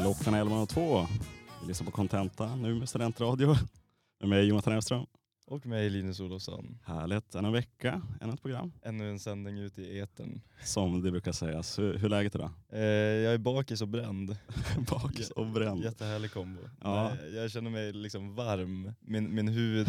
[0.00, 1.06] Klockan är 11.02.
[1.62, 3.56] Vi lyssnar på Contenta nu med Studentradio.
[4.20, 5.06] Med mig Jonathan Elfström.
[5.46, 6.78] Och mig Linus Olofsson.
[6.84, 7.34] Härligt.
[7.34, 8.72] En vecka, ännu ett program.
[8.82, 10.40] Ännu en sändning ute i etern.
[10.64, 11.78] Som det brukar sägas.
[11.78, 12.50] Hur, hur är läget idag?
[12.72, 14.36] Eh, jag är bakis och bränd.
[14.90, 15.84] Bakis och bränd.
[15.84, 16.60] Jättehärlig kombo.
[16.80, 17.12] Ja.
[17.34, 18.92] Jag känner mig liksom varm.
[19.00, 19.88] Min, min hud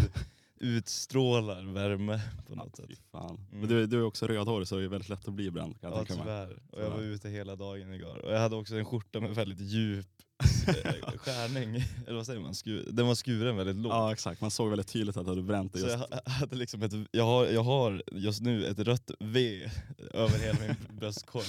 [0.63, 3.03] utstrålar värme på något Fy sätt.
[3.11, 3.29] fan.
[3.51, 3.59] Mm.
[3.59, 5.81] Men du, du är också rödhårig så det är väldigt lätt att bli bränd.
[5.81, 6.47] Kan jag Ja tänka mig.
[6.47, 6.59] tyvärr.
[6.71, 7.11] Och jag var Tyvärr.
[7.11, 8.25] ute hela dagen igår.
[8.25, 10.07] Och jag hade också en skjorta med väldigt djup
[10.67, 11.75] eh, skärning.
[12.07, 12.53] Eller vad säger man?
[12.95, 13.93] Den var skuren väldigt lågt.
[13.93, 15.89] Ja exakt, man såg väldigt tydligt att du hade bränt Så just.
[15.91, 19.69] jag ha- hade liksom ett, jag, har, jag har just nu ett rött V
[20.13, 21.45] över hela min bröstkorg.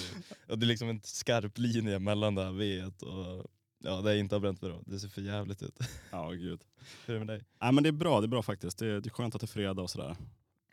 [0.49, 3.47] Och det är liksom en skarp linje mellan det här V och
[3.85, 4.83] ja, det är inte har bränt för då.
[4.87, 5.79] Det ser för jävligt ut.
[6.11, 6.61] Ja gud.
[7.07, 7.45] Hur är det med dig?
[7.61, 8.79] Nej men det är bra, det är bra faktiskt.
[8.79, 10.17] Det är, det är skönt att det är fredag och sådär.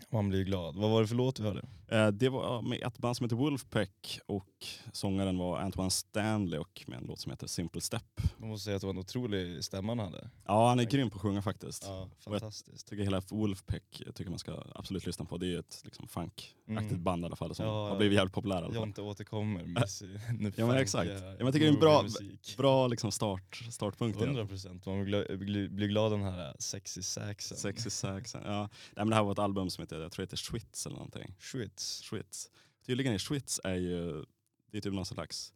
[0.10, 0.76] Man blir glad.
[0.76, 1.62] Vad var det för låt vi hörde?
[1.88, 4.48] Eh, Det var med ett band som heter Wolfpack och
[4.92, 8.04] sångaren var Antoine Stanley och med en låt som heter Simple Step.
[8.38, 10.30] Man måste säga att det var en otrolig stämma han hade.
[10.46, 11.84] Ja han är grym på att sjunga faktiskt.
[11.88, 12.88] Ja, fantastiskt.
[12.88, 15.38] tycker hela Wolfpack jag tycker man ska absolut lyssna på.
[15.38, 17.04] Det är ju ett liksom, funkaktigt Mm.
[17.04, 18.60] band i alla fall som Ja, har blivit jävligt populära.
[18.60, 18.76] i alla fall.
[18.82, 20.20] Jonte återkommer med sin
[20.56, 21.12] Ja, men exakt.
[21.12, 22.54] Ja, men jag tycker det är en bra- musik.
[22.58, 24.18] Bra liksom, start, startpunkt.
[24.18, 24.28] igen.
[24.30, 24.86] 100 procent.
[24.86, 27.58] Man blir glad, av den här sexy saxen.
[27.58, 28.42] Sexy Saxon.
[28.46, 28.60] Ja.
[28.62, 30.96] Nej, men det här var ett album som heter, jag tror det heter Schwitz eller
[30.96, 31.36] någonting.
[31.40, 32.02] Schwitz.
[32.02, 32.50] Schwitz.
[32.86, 34.26] Tydligen är Schwitz är ju,
[34.72, 35.54] det är typ någon slags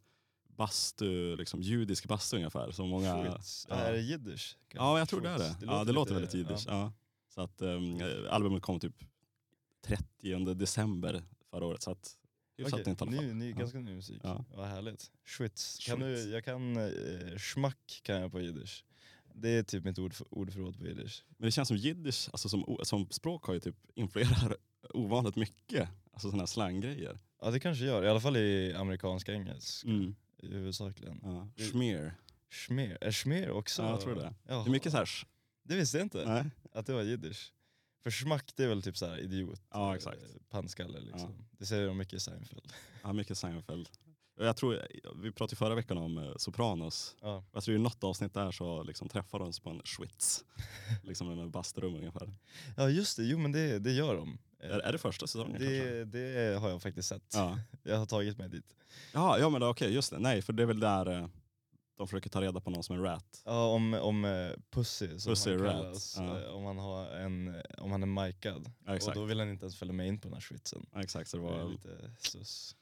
[0.56, 2.70] bastu, liksom judisk bastu ungefär.
[2.70, 3.66] Som många, Schwitz.
[3.70, 3.74] ja.
[3.74, 4.56] Är det jiddisch?
[4.68, 5.44] Ja jag tror det är det.
[5.44, 5.62] Schwitz.
[5.66, 6.64] ja, det låter väldigt jiddisch.
[6.66, 6.92] Ja.
[7.28, 9.04] Så att um, albumet kom typ
[9.80, 11.82] 30 december förra året.
[11.82, 12.16] Så att
[12.62, 13.10] Okej, fall.
[13.10, 14.20] ny, ny, ganska ny musik.
[14.24, 14.44] Ja.
[14.54, 15.10] Vad härligt.
[15.24, 15.78] Schwitz.
[15.86, 16.24] Kan Schwitz.
[16.24, 18.84] du, jag kan, eh, schmack kan jag på jiddisch.
[19.38, 21.24] Det är typ mitt ord, ordförråd på jiddisch.
[21.38, 24.56] Men det känns som jiddisch, alltså som, som språk har ju typ influerar
[24.94, 25.88] ovanligt mycket.
[26.12, 27.18] Alltså sådana här slanggrejer.
[27.42, 30.14] Ja det kanske gör, i alla fall i amerikansk engelska Mm.
[30.42, 31.20] huvudsakligen.
[31.22, 31.48] Ja.
[31.72, 32.14] Schmear.
[32.50, 33.82] Schmer, är schmer också?
[33.82, 34.34] Ja, jag tror det.
[34.46, 34.62] Jaha.
[34.64, 35.26] Det är mycket så här, sch-
[35.62, 36.44] Det visste jag inte, nej.
[36.72, 37.52] att det var jiddisch.
[38.02, 40.18] För schmack det är väl typ så här idiot, Ja, eh, exakt.
[40.48, 41.46] pannskalle liksom.
[41.50, 42.72] Det säger de mycket i Seinfeld.
[43.02, 43.88] Ja, mycket Seinfeld.
[44.38, 44.86] Jag tror,
[45.22, 47.16] vi pratade förra veckan om eh, Sopranos.
[47.20, 47.44] Ja.
[47.52, 50.44] Jag tror i något avsnitt där så liksom träffar de på en Schwitz.
[51.02, 52.34] liksom en basturum ungefär.
[52.76, 54.38] ja just det, jo men det, det gör de.
[54.60, 57.32] Eh, Är, är det första säsongen det, det har jag faktiskt sett.
[57.34, 57.58] Ja.
[57.82, 58.76] Jag har tagit mig dit.
[59.12, 60.18] Ja, ja men okej, just det.
[60.18, 61.28] Nej, för det är väl där eh,
[61.96, 63.42] de försöker ta reda på någon som är rat.
[63.44, 66.16] Ja, om, om Pussy som Pussy han Rat, kallas.
[66.18, 66.50] ja.
[66.50, 68.70] Om, han har en, om han är micad.
[68.86, 70.86] Ja, och då vill han inte ens följa med in på den här schwitzen.
[70.92, 71.70] Ja, exakt, så det Det är var...
[71.70, 72.76] lite sus.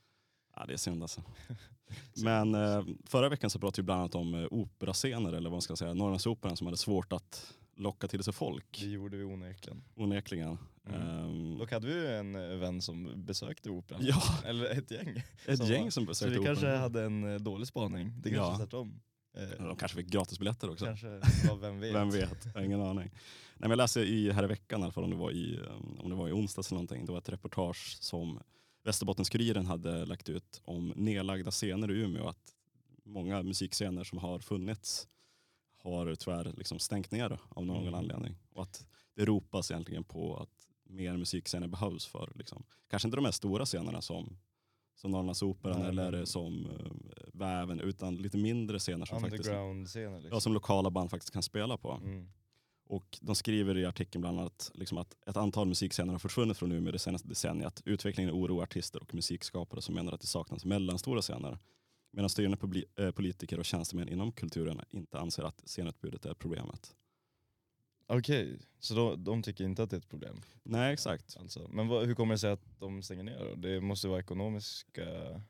[0.57, 1.23] Ja, det är synd alltså.
[2.25, 5.63] Men eh, förra veckan så pratade vi bland annat om eh, operascener, eller vad man
[5.63, 8.79] ska säga, Norrlandsoperan som hade svårt att locka till sig folk.
[8.81, 9.85] Det gjorde vi onekligen.
[9.97, 10.59] Onekligen.
[10.89, 11.01] Mm.
[11.01, 14.01] Ehm, Dock hade vi en eh, vän som besökte operan.
[14.05, 15.23] ja, Eller ett gäng.
[15.47, 16.55] ett Som gäng som Så besökte vi operan.
[16.57, 18.13] kanske hade en dålig spaning.
[18.23, 18.53] Det kanske Ja.
[18.55, 19.01] är tvärtom.
[19.59, 20.85] De kanske fick gratisbiljetter också.
[20.85, 21.95] kanske, ja, vem vet.
[21.95, 23.11] Vem vet, ingen aning.
[23.13, 23.13] Nej,
[23.59, 25.99] men jag läste i här i veckan, i alla fall, om det var i, um,
[26.01, 28.41] om det var i onsdags eller någonting, det var ett reportage som
[28.85, 32.29] Västerbottens-Kuriren hade lagt ut om nedlagda scener i Umeå.
[32.29, 32.55] Att
[33.05, 35.09] många musikscener som har funnits
[35.79, 37.95] har tyvärr liksom stängt ner av någon Mm.
[37.95, 38.37] anledning.
[38.53, 43.25] Och att det ropas egentligen på att mer musikscener behövs för, liksom, kanske inte de
[43.25, 44.39] här stora scenerna som,
[44.95, 46.93] som Norrlandsoperan Nej, eller som uh,
[47.33, 50.37] Väven, utan lite mindre scener som faktiskt Underground-scener liksom.
[50.37, 51.93] ja, som lokala band faktiskt kan spela på.
[51.93, 52.29] Mm.
[52.95, 56.73] Och de skriver i artikeln bland annat liksom att ett antal musikscener har försvunnit från
[56.73, 57.83] Umeå det senaste decenniet.
[57.85, 61.59] Utvecklingen oroar artister och musikskapare som menar att det saknas mellanstora scener.
[62.13, 62.59] Medan styrande
[62.99, 66.95] eh, politiker och tjänstemän inom kulturen inte anser att scenutbudet är problemet.
[68.07, 70.41] Okej, så de, de tycker inte att det är ett problem?
[70.63, 71.37] Nej exakt.
[71.41, 71.69] Alltså.
[71.73, 73.55] Men vad, hur kommer det sig att de stänger ner då?
[73.55, 75.05] Det måste vara ekonomiska...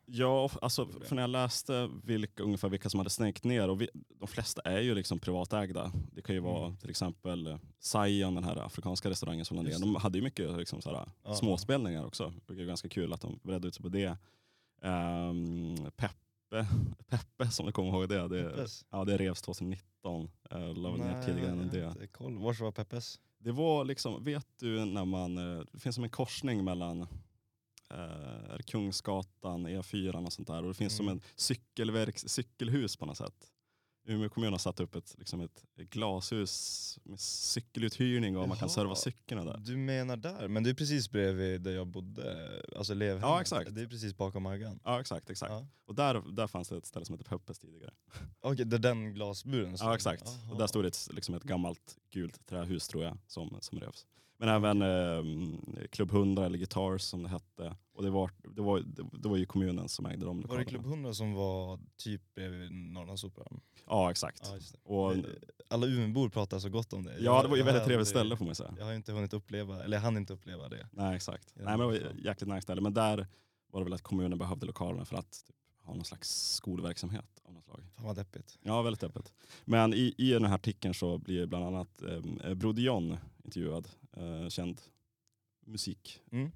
[0.06, 3.88] Ja, alltså för när jag läste vilka, ungefär vilka som hade stängt ner och vi,
[4.19, 5.93] de flesta är ju liksom privatägda.
[6.12, 6.76] Det kan ju vara Mm.
[6.76, 9.78] till exempel eh, Zion, den här afrikanska restaurangen som la ner.
[9.81, 12.32] De hade ju mycket liksom, såhär, småspelningar också.
[12.46, 14.17] Det är ganska kul att de bredde ut sig på det.
[14.82, 15.90] Um,
[16.62, 16.66] Peppe,
[17.08, 18.28] Peppe som du kommer ihåg det.
[18.28, 18.84] det Peppes?
[18.90, 20.30] ja, det revs 2019.
[20.52, 21.86] Uh, la väl ner tidigare än det.
[21.86, 22.38] inte koll.
[22.38, 23.20] Vars var Peppes?
[23.38, 27.06] Det var liksom, vet du när man, eh, det finns som en korsning mellan
[27.90, 31.16] eh, Kungsgatan, E4 och sånt där och det finns som Mm.
[31.18, 33.50] en cykelverks, cykelhus på något sätt.
[34.06, 38.74] Umeå kommun har satt upp ett, liksom ett glashus med cykeluthyrning och man kan Jaha.
[38.74, 39.58] serva cykeln där.
[39.58, 40.48] Du menar där?
[40.48, 43.22] Men det är precis bredvid där jag bodde, alltså elevhemmet.
[43.22, 43.74] Ja, exakt.
[43.74, 44.80] Det är precis bakom Maggan.
[44.84, 45.52] Ja exakt, exakt.
[45.52, 45.66] Ja.
[45.86, 47.92] Och där, där fanns det ett ställe som hette Peppes tidigare.
[48.40, 49.88] Okej, där den glasburen stod?
[49.88, 50.22] Ja exakt.
[50.26, 50.52] Jaha.
[50.52, 54.06] Och där stod ett, liksom ett gammalt gult trähus tror jag som, som revs.
[54.38, 57.76] Men även eh, Klubb 100 eller Guitars som det hette.
[57.94, 58.81] Och det var, det, var,
[59.12, 60.64] det, var ju kommunen som ägde de Var lokalerna.
[60.64, 63.61] det Klubb 100 som var typ bredvid Norrlandsoperan?
[63.87, 64.43] Ja exakt.
[64.44, 64.58] Ja.
[64.82, 65.26] Och, Men,
[65.69, 67.19] Alla Umeåbor pratar så gott om det.
[67.19, 68.75] ja det var ju Jag väldigt trevligt ställe får man säga.
[68.79, 70.88] Jag har inte hunnit uppleva, eller jag hann inte uppleva det.
[70.93, 71.52] Nej exakt.
[71.55, 72.81] Nej, men det var ett jäkligt nice ställe.
[72.81, 73.26] Men där
[73.73, 77.52] var det väl att kommunen behövde lokalerna för att typ, ha någon slags skolverksamhet av
[77.52, 77.81] något slag.
[77.97, 78.58] Fan vad deppigt.
[78.62, 79.32] Ja, väldigt öppet.
[79.64, 83.88] Men i, i den här artikeln så blir bland annat eh, Broder John intervjuad.
[84.17, 84.81] Eh, känd
[85.67, 86.52] musikproducent Mm.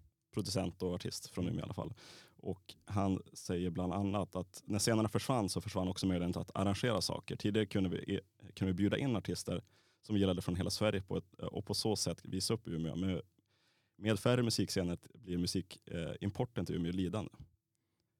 [0.82, 1.94] Och artist från Umeå i alla fall.
[2.40, 7.00] Och han säger bland annat att när scenerna försvann så försvann också möjligheten att arrangera
[7.00, 7.36] saker.
[7.36, 9.62] Tidigare kunde vi, eh, kunde vi bjuda in artister
[10.06, 12.96] som gillade från hela Sverige på ett, och på så sätt visa upp Umeå.
[12.96, 13.22] Med,
[13.98, 17.30] med färre musikscener blir musikimporten eh, importen till Umeå lidande.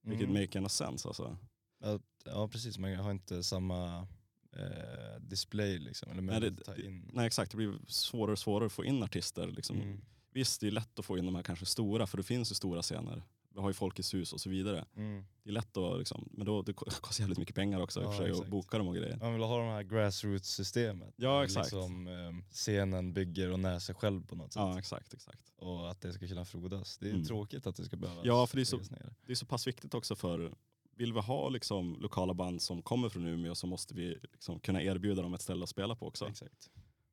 [0.03, 0.43] Vilket Mm.
[0.43, 1.37] make no sense alltså.
[1.81, 4.06] Ja, ja precis, man har inte samma
[4.53, 7.11] eh, display liksom, eller Nej, det- in.
[7.12, 9.47] Nej exakt, det blir svårare och svårare att få in artister.
[9.47, 9.76] Liksom.
[9.76, 10.00] Mm.
[10.32, 12.54] Visst, det är lätt att få in de här kanske stora, för det finns ju
[12.54, 13.22] stora scener.
[13.54, 14.84] Vi har ju Folkets hus och så vidare.
[14.96, 15.25] Mm.
[15.42, 18.08] Det är lätt att, liksom, men då, det kostar jävligt mycket pengar också i och
[18.14, 19.16] Ja, för sig att boka dem och grejer.
[19.16, 21.14] Man vill ha de här grassroots-systemet.
[21.16, 21.72] Ja, exakt.
[21.72, 24.60] Liksom, eh, scenen bygger och när sig själv på något sätt.
[24.60, 25.52] Ja exakt, exakt.
[25.56, 26.98] Och att det ska kunna frodas.
[26.98, 27.25] Det är Mm.
[27.25, 29.14] tråkigt att det ska behöva Ja, för det är så- ner.
[29.26, 30.52] Det är så pass viktigt också för,
[30.96, 34.82] vill vi ha liksom, lokala band som kommer från Umeå så måste vi liksom, kunna
[34.82, 36.28] erbjuda dem ett ställe att spela på också.
[36.28, 36.70] Exakt.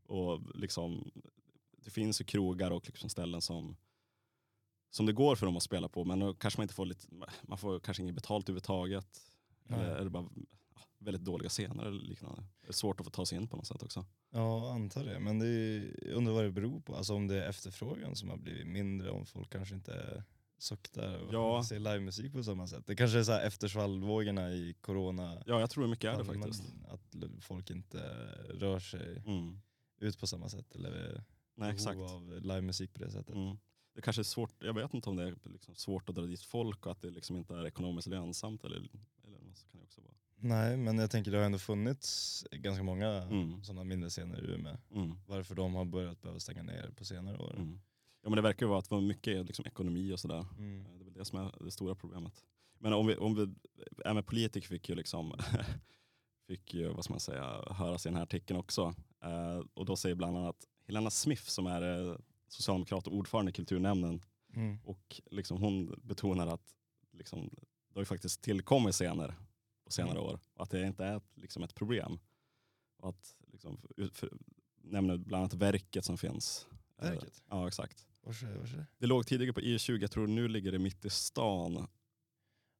[0.08, 1.12] Och liksom,
[1.86, 3.78] det finns ju krogar och liksom ställen som,
[4.90, 7.08] som det går för dem att spela på men då kanske man inte får lite,
[7.42, 9.08] man får kanske inget betalt överhuvudtaget.
[9.64, 9.80] Nej.
[9.80, 10.30] Eller, bara
[10.98, 12.44] väldigt dåliga scener eller liknande.
[12.62, 14.06] Det är svårt att få ta sig in på något sätt också.
[14.30, 15.20] Ja, antar det.
[15.20, 16.96] Men det är, undrar vad det beror på.
[16.96, 20.24] Alltså om det är efterfrågan som har blivit mindre, om folk kanske inte
[20.58, 21.64] suktar och Ja.
[21.64, 22.88] ser livemusik på samma sätt.
[22.88, 25.44] Det kanske är så här eftersvallvågorna i corona.
[25.46, 26.64] Ja jag tror mycket är det faktiskt.
[26.88, 28.00] Att folk inte
[28.50, 29.62] rör sig Mm.
[30.00, 31.24] ut på samma sätt eller
[31.56, 32.00] Nej behov exakt.
[32.00, 33.36] av livemusik på det sättet.
[33.36, 33.58] Mm.
[33.96, 36.42] Det kanske är svårt, jag vet inte om det är liksom svårt att dra dit
[36.42, 38.78] folk och att det liksom inte är ekonomiskt lönsamt eller,
[39.24, 40.14] eller något så kan det också vara.
[40.38, 43.64] Nej, men jag tänker det har ändå funnits ganska många Mm.
[43.64, 44.78] sådana mindre scener i Umeå.
[44.92, 45.16] Mm.
[45.28, 47.56] Varför de har börjat behöva stänga ner på senare år.
[47.56, 47.80] Mm.
[48.22, 50.46] Ja men det verkar ju vara att det var mycket liksom, ekonomi och sådär.
[50.58, 50.84] Mm.
[50.98, 52.46] Det är väl det som är det stora problemet.
[52.80, 53.54] Men om vi, om vi
[54.06, 55.34] även politiker fick ju liksom
[56.48, 58.94] fick ju, vad ska man säga, höras i den här artikeln också.
[59.24, 62.18] Eh, och då säger bland annat Helena Smith som är eh,
[62.48, 64.22] socialdemokrat och ordförande i kulturnämnden
[64.56, 64.78] Mm.
[64.84, 66.76] och liksom hon betonar att
[67.12, 67.50] liksom,
[67.88, 69.36] det har ju faktiskt tillkommit scener
[69.86, 70.24] på senare Mm.
[70.24, 72.20] år och att det inte är ett, liksom ett problem.
[72.98, 74.30] Och att liksom, för, för,
[74.82, 76.68] nämner bland annat verket som finns.
[77.02, 77.44] Eh, Verket?
[77.50, 78.08] ja exakt.
[78.22, 78.48] Vars är,
[78.78, 78.86] det?
[78.98, 81.88] Det låg tidigare på I20, jag tror nu ligger det mitt i stan.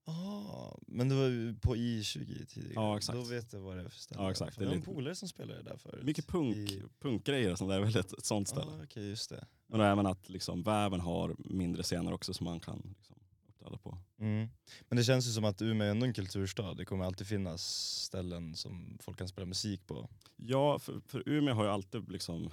[0.08, 2.74] Ah, men det var ju på I20 tidigare.
[2.76, 3.18] Ja, exakt.
[3.18, 4.22] Då vet jag vad det är för ställe.
[4.22, 4.58] Ja, exakt.
[4.60, 6.04] Det är en lite- polare som spelade där förut.
[6.04, 6.84] Mycket punk, I...
[7.00, 8.72] punkgrejer och sånt där, är väl ett, sånt ställe.
[8.72, 9.46] Ah, Okej, just det.
[9.68, 13.16] Men även att liksom, väven har mindre scener också som man kan liksom,
[13.48, 13.98] uppträda på.
[14.20, 14.50] Mm.
[14.90, 16.74] Men det känns ju som att Umeå är ändå en kulturstad.
[16.74, 17.64] Det kommer alltid finnas
[18.04, 20.10] ställen som folk kan spela musik på.
[20.36, 22.50] Ja, för, för Umeå har ju alltid, liksom,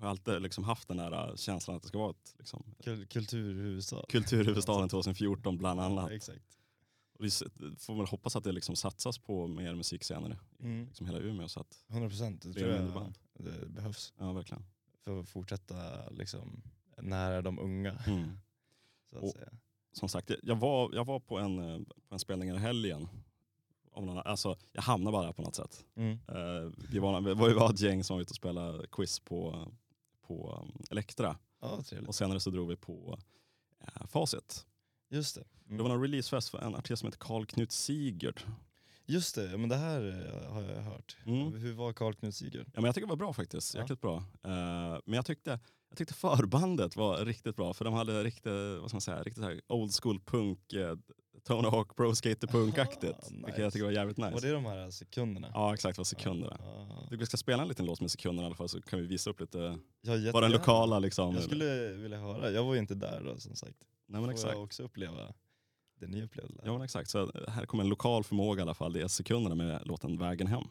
[0.00, 4.04] har alltid liksom haft den där känslan att det ska vara ett liksom, Kul kulturhuvudstad.
[4.08, 6.10] kulturhuvudstaden 2014 bland annat.
[6.10, 6.44] Ja, exakt.
[7.18, 7.30] Och det
[7.78, 10.86] får man hoppas att det liksom satsas på mer musikscener i Mm.
[10.86, 11.48] liksom hela Umeå.
[11.48, 13.18] Så att, 100 procent, det Fler tror jag band.
[13.38, 14.64] det behövs ja, verkligen.
[15.04, 16.62] för att fortsätta liksom,
[16.98, 17.92] nära de unga.
[18.06, 18.30] Mm.
[19.10, 19.48] Så att Och- säga.
[19.92, 23.08] som sagt, jag var, jag var på, en, eh, på en spelning i helgen.
[23.92, 25.84] Av någon, alltså, jag hamnade bara där på något sätt.
[25.96, 26.12] Mm.
[26.28, 29.68] Eh, vi, var, vi var ett gäng som var ute och spelade quiz på,
[30.30, 31.36] på um, Elektra.
[31.60, 31.82] Ja.
[32.06, 33.18] Och senare så drog vi på
[33.82, 34.66] uh, Facit.
[35.10, 35.40] Just det.
[35.64, 35.84] Det Mm.
[35.84, 38.40] var en releasefest för en artist som heter Carl Knut Sigurd.
[39.06, 41.16] Just det, men det här eh, har jag hört.
[41.26, 41.52] Mm.
[41.54, 42.66] Hur var Carl Knut Sigurd?
[42.66, 43.74] Ja, men jag tycker det var bra faktiskt.
[43.74, 43.80] Ja.
[43.80, 44.16] Jäkligt bra.
[44.16, 45.50] Eh, men jag tyckte,
[45.88, 47.74] jag tyckte förbandet var riktigt bra.
[47.74, 50.94] För de hade riktigt, vad ska man säga, riktigt här old school punk, uh,
[51.44, 53.30] Tony Hawk Pro Skater punk-aktigt.
[53.30, 53.62] Vilket nice.
[53.62, 54.30] jag tycker var jävligt nice.
[54.30, 55.50] Var det de här sekunderna?
[55.54, 56.56] Ja exakt, vad sekunderna.
[56.60, 56.86] Ja.
[57.00, 58.98] Jag tycker vi ska spela en liten låt med sekunderna i alla fall så kan
[59.00, 61.34] vi visa upp lite Ja, vad den lokala liksom.
[61.34, 63.76] Jag skulle vilja höra, jag var ju inte där då som sagt.
[64.06, 64.52] Nej men Får exakt.
[64.52, 65.32] jag också uppleva
[66.00, 66.62] det ni upplevde där.
[66.64, 68.92] Ja men exakt, så här kommer en lokal förmåga i alla fall.
[68.92, 70.64] Det är sekunderna med låten Vägen hem.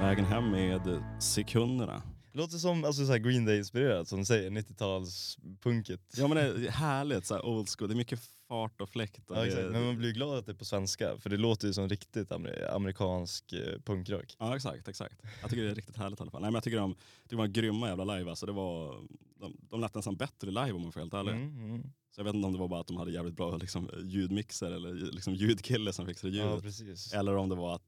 [0.00, 2.02] Vägen hem med sekunderna.
[2.32, 6.00] Det låter som alltså, så Green Day-inspirerat som du säger, 90-talspunket.
[6.16, 7.88] Ja men det är härligt, så här old school.
[7.88, 9.24] Det är mycket fart och fläkt.
[9.28, 9.70] Ja, exakt.
[9.70, 12.30] Men man blir glad att det är på svenska, för det låter ju som riktigt
[12.30, 14.36] amer- amerikansk eh, punkrock.
[14.38, 15.22] Ja exakt, exakt.
[15.40, 16.40] Jag tycker det är riktigt härligt i alla fall.
[16.40, 16.94] Nej, men jag tycker de,
[17.28, 18.30] de var grymma jävla live.
[18.30, 18.94] Alltså, det var,
[19.40, 21.32] de, de lät nästan bättre live om man får helt ärlig.
[21.32, 21.82] Mm, mm.
[22.14, 24.70] Så jag vet inte om det var bara att de hade jävligt bra liksom, ljudmixer
[24.70, 26.48] eller liksom, ljudkille som fixade ljudet.
[27.12, 27.82] Ja, eller om det var att,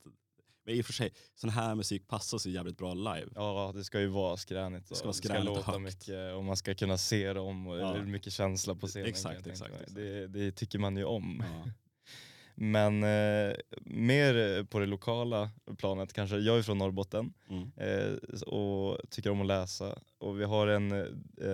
[0.70, 3.26] men i och för sig, sån här musik passar sig jävligt bra live.
[3.34, 4.88] Ja, det ska ju vara skränigt.
[4.88, 5.82] Det ska vara skränigt och låta högt.
[5.82, 7.92] mycket och man ska kunna se dem och Ja.
[7.92, 9.08] det mycket känsla på scenen.
[9.08, 9.94] Exakt, exakt, exakt.
[9.94, 11.44] Det, det tycker man ju om.
[11.64, 11.70] Ja.
[12.54, 16.36] Men eh, mer på det lokala planet kanske.
[16.38, 17.70] Jag är från Norrbotten Mm.
[17.76, 19.98] eh, och tycker om att läsa.
[20.18, 20.92] Och vi har en,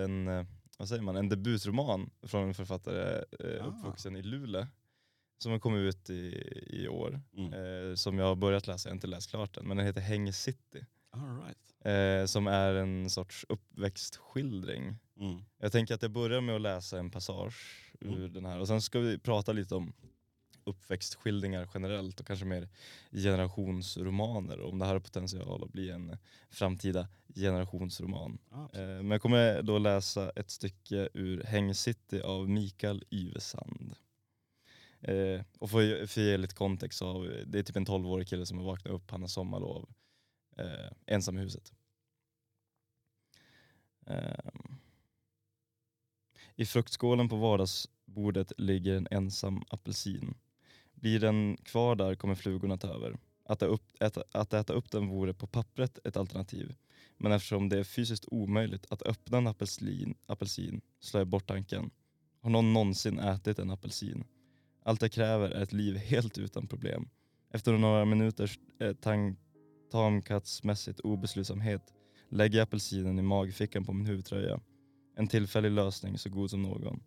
[0.03, 0.45] en, eh,
[0.77, 3.67] vad säger man, en debutroman från en författare eh, Ah.
[3.67, 4.65] uppvuxen i Luleå.
[5.37, 7.21] Som har kommit ut i, i år.
[7.37, 7.53] Mm.
[7.53, 9.67] Eh, som jag har börjat läsa, jag har inte läst klart den.
[9.67, 10.85] Men den heter Häng City.
[11.11, 11.57] All right.
[12.21, 14.95] Eh, som är en sorts uppväxtskildring.
[15.19, 15.41] Mm.
[15.59, 18.33] Jag tänker att jag börjar med att läsa en passage ur Mm.
[18.33, 19.93] den här och sen ska vi prata lite om
[20.63, 22.69] uppväxtskildringar generellt och kanske mer
[23.11, 26.17] generationsromaner om det här har potential att bli en
[26.49, 28.37] framtida generationsroman.
[28.73, 33.95] Eh, Men jag kommer då läsa ett stycke ur Häng City av Mikael Yvesand.
[35.01, 37.85] Eh, och för, för att ge lite kontext så har vi, det är typ en
[37.85, 39.89] 12-årig kille som har vaknat upp, han har sommarlov,
[40.57, 41.73] eh, ensam i huset.
[44.05, 44.51] Eh,
[46.55, 50.33] I fruktskålen på vardagsbordet ligger en ensam apelsin.
[50.93, 53.17] Blir den kvar där kommer flugorna ta över.
[53.43, 56.75] Att, äta upp, äta, att äta upp den vore på pappret ett alternativ.
[57.17, 61.89] Men eftersom det är fysiskt omöjligt att öppna en apelsin, apelsin slår jag bort tanken.
[62.41, 64.23] Har någon någonsin ätit en apelsin?
[64.87, 67.09] Allt jag kräver är ett liv helt utan problem.
[67.53, 68.93] Efter några minuters eh,
[69.91, 71.93] tamkattsmässigt obeslutsamhet
[72.29, 74.59] lägger jag apelsinen i magfickan på min huvudtröja.
[75.15, 77.03] En tillfällig lösning så god som någon.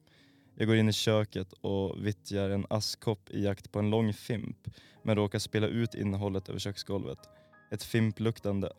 [0.54, 4.68] Jag går in i köket och vittjar en askkopp i jakt på en lång fimp
[5.02, 7.18] men råkar spela ut innehållet över köksgolvet.
[7.70, 8.72] Ett fimpluktande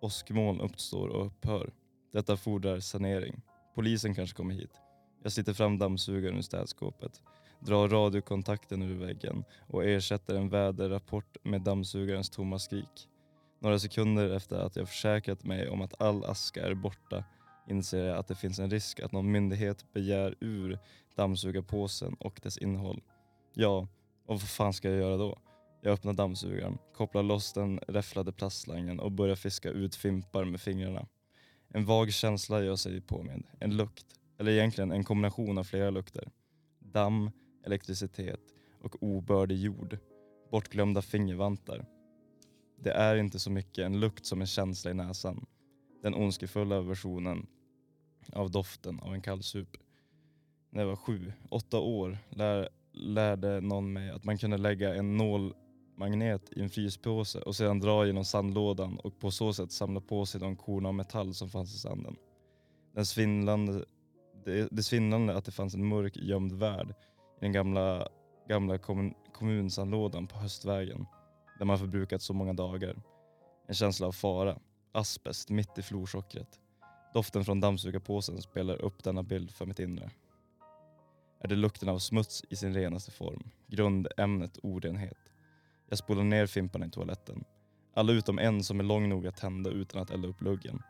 [0.00, 1.72] åskmoln uppstår och upphör.
[2.12, 3.40] Detta fordrar sanering.
[3.74, 4.72] Polisen kanske kommer hit.
[5.22, 7.22] Jag sliter fram dammsugaren ur städskåpet,
[7.60, 13.08] drar radiokontakten ur väggen och ersätter en väderrapport med dammsugarens tomma skrik.
[13.58, 17.24] Några sekunder efter att jag försäkrat mig om att all aska är borta
[17.68, 20.78] inser jag att det finns en risk att någon myndighet begär ur
[21.16, 23.02] dammsugarpåsen och dess innehåll.
[23.54, 23.88] Ja,
[24.26, 25.38] och vad fan ska jag göra då?
[25.82, 31.06] Jag öppnar dammsugaren, kopplar loss den räfflade plastslangen och börjar fiska ut fimpar med fingrarna.
[31.68, 33.46] En vag känsla gör sig påmind.
[33.60, 34.06] En lukt,
[34.38, 36.28] eller egentligen en kombination av flera lukter.
[36.78, 37.30] Damm,
[37.64, 38.40] elektricitet
[38.80, 39.98] och obördig jord.
[40.50, 41.86] Bortglömda fingervantar.
[42.76, 45.46] Det är inte så mycket en lukt som en känsla i näsan.
[46.02, 47.46] Den ondskefulla versionen
[48.32, 49.68] av doften av en kallsup.
[50.70, 55.16] När jag var sju, åtta år lär, lärde någon mig att man kunde lägga en
[55.16, 60.26] nålmagnet i en fryspåse och sedan dra genom sandlådan och på så sätt samla på
[60.26, 62.16] sig de korn av metall som fanns i sanden.
[62.94, 63.84] Den svindlande,
[64.44, 66.94] det, det svindlande att det fanns en mörk gömd värld
[67.40, 68.08] den gamla,
[68.48, 71.06] gamla kommun, kommunsandlådan på Höstvägen
[71.58, 73.02] där man förbrukat så många dagar.
[73.66, 74.58] En känsla av fara,
[74.92, 76.60] asbest mitt i florsockret.
[77.14, 80.10] Doften från dammsugarpåsen spelar upp denna bild för mitt inre.
[81.40, 85.18] Är det lukten av smuts i sin renaste form, grundämnet orenhet.
[85.88, 87.44] Jag spolar ner fimparna i toaletten.
[87.94, 90.82] Alla utom en som är lång nog att tända utan att elda upp luggen.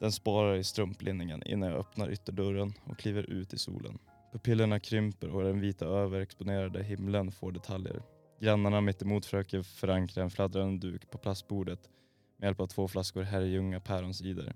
[0.00, 3.98] Den sparar i strumplinningen innan jag öppnar ytterdörren och kliver ut i solen.
[4.32, 8.02] Pupillerna krymper och den vita överexponerade himlen får detaljer.
[8.40, 11.90] Grannarna mittemot försöker förankra en fladdrande duk på plastbordet
[12.36, 14.54] med hjälp av två flaskor Herrljunga päronsider.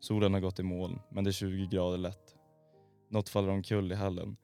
[0.00, 2.36] Solen har gått i moln, men det är 20 grader lätt.
[3.08, 4.36] Något faller omkull i hallen.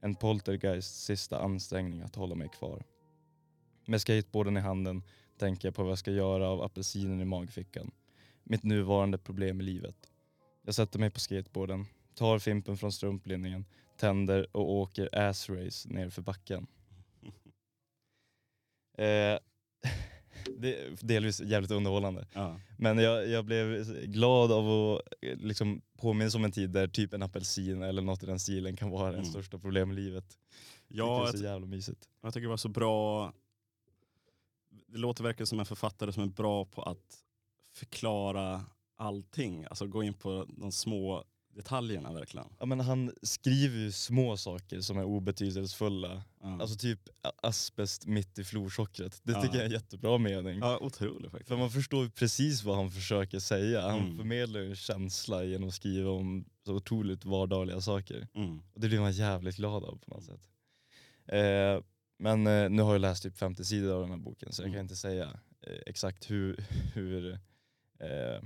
[0.00, 2.82] En poltergeists sista ansträngning att hålla mig kvar.
[3.86, 5.02] Med skateboarden i handen
[5.38, 7.90] tänker jag på vad jag ska göra av apelsinen i magfickan.
[8.44, 9.96] Mitt nuvarande problem i livet.
[10.64, 13.64] Jag sätter mig på skateboarden, tar fimpen från strumplinningen,
[14.06, 16.66] tänder och åker ass-race ner för backen.
[18.98, 19.38] Eh,
[20.58, 22.26] det är delvis jävligt underhållande.
[22.32, 22.60] Ja.
[22.78, 27.12] Men jag, jag blev glad av att eh, liksom, påminnas om en tid där typ
[27.14, 29.30] en apelsin eller något i den stilen kan vara ens Mm.
[29.32, 30.38] största problem i livet.
[30.88, 32.08] Ja, det är jag, så jävla mysigt.
[32.22, 33.32] jag tycker det var så bra.
[34.86, 37.24] Det låter verkligen som en författare som är bra på att
[37.72, 38.64] förklara
[38.96, 39.64] allting.
[39.64, 42.46] Alltså gå in på de små detaljerna verkligen.
[42.60, 46.22] Ja, men han skriver ju små saker som är obetydelsefulla.
[46.42, 47.00] Ja, Alltså typ
[47.42, 49.20] asbest mitt i florsockret.
[49.22, 49.42] Det Ja.
[49.42, 50.58] tycker jag är en jättebra mening.
[50.58, 51.48] ja otroligt faktiskt.
[51.48, 53.80] För man förstår ju precis vad han försöker säga.
[53.90, 54.16] Han Mm.
[54.16, 58.28] förmedlar en känsla genom att skriva om så otroligt vardagliga saker.
[58.34, 58.58] Mm.
[58.74, 60.48] Och det blir man jävligt glad av på något sätt.
[61.26, 61.82] Eh,
[62.18, 64.66] men eh, nu har jag läst typ 50 sidor av den här boken så jag
[64.66, 64.76] Mm.
[64.78, 66.56] kan inte säga eh, exakt hur,
[66.94, 67.32] hur,
[68.00, 68.42] eh,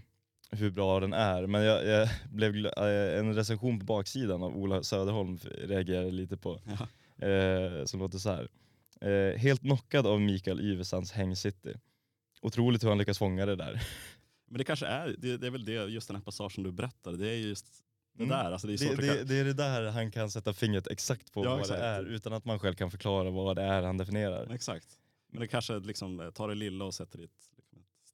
[0.50, 1.46] hur bra den är.
[1.46, 6.60] Men jag, jag blev eh, en recension på baksidan av Ola Söderholm reagerade lite på.
[6.66, 7.26] Ja.
[7.26, 8.48] Eh, som låter så här.
[9.00, 11.74] Eh, helt knockad av Mikael Yvesands Häng City.
[12.42, 13.82] Otroligt hur han lyckas fånga det där.
[14.48, 17.16] Men det kanske är, det, det är väl det, just den här passagen du berättade,
[17.16, 18.28] det är just det Mm.
[18.38, 18.52] där.
[18.52, 21.44] Alltså det, är Det, det, det är det där han kan sätta fingret exakt på
[21.44, 21.80] Ja, vad exakt.
[21.80, 24.50] det är utan att man själv kan förklara vad det är han definierar.
[24.54, 24.86] Exakt.
[25.32, 27.28] Men det kanske liksom eh, tar det lilla och sätter det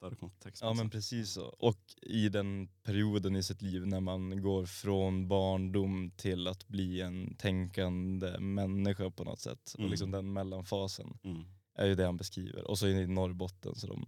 [0.02, 0.62] större kontext.
[0.62, 1.44] Ja men precis så.
[1.44, 7.00] Och i den perioden i sitt liv när man går från barndom till att bli
[7.00, 9.74] en tänkande människa på något sätt.
[9.78, 9.84] Mm.
[9.84, 11.44] Och liksom den mellanfasen Mm.
[11.74, 12.64] är ju det han beskriver.
[12.70, 14.06] Och så i Norrbotten så de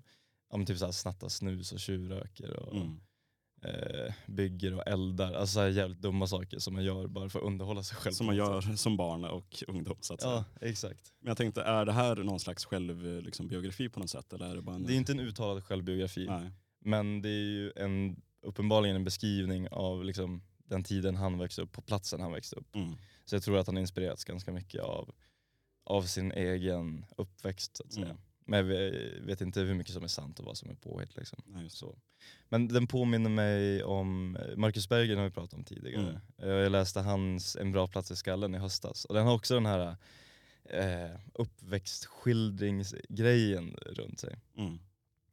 [0.51, 3.01] ja, typ så här snattar snus och tjurröker och Mm.
[3.65, 5.33] Eh, bygger och eldar.
[5.33, 8.13] Alltså här jävligt dumma saker som man gör bara för att underhålla sig själv.
[8.15, 10.45] Som man gör som barn och ungdom så att säga.
[10.61, 11.13] Ja, exakt.
[11.21, 14.33] Men jag tänkte, är det här någon slags självbiografi liksom, biografi på något sätt?
[14.33, 14.87] Eller är det bara en...
[14.87, 16.27] Det är inte en uttalad självbiografi.
[16.27, 16.51] Nej.
[16.81, 21.73] Men det är ju en, uppenbarligen en beskrivning av liksom, den tiden han växte upp,
[21.73, 22.75] på platsen han växte upp.
[22.77, 22.93] Mm.
[23.25, 25.15] Så jag tror att han inspirerats ganska mycket av,
[25.85, 27.77] av sin egen uppväxt.
[27.77, 28.07] Så att säga.
[28.07, 28.19] Mm.
[28.47, 31.17] Men jag ve- vet inte hur mycket som är sant och vad som är påhitt.
[31.17, 31.43] Liksom.
[31.47, 31.71] Nej.
[31.71, 31.99] Så.
[32.49, 36.03] Men den påminner mig om, Marcus Berggren har vi pratat om tidigare.
[36.03, 36.17] Mm.
[36.39, 39.05] Eh, Jag läste hans En bra plats i skallen i höstas.
[39.05, 39.97] Och den har också den här
[40.65, 44.37] eh, uppväxtskildringsgrejen runt sig.
[44.57, 44.73] Mm.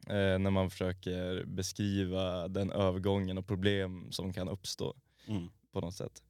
[0.07, 4.95] Eh, när man försöker beskriva den övergången och problem som kan uppstå
[5.27, 5.49] Mm.
[5.71, 6.23] på något sätt.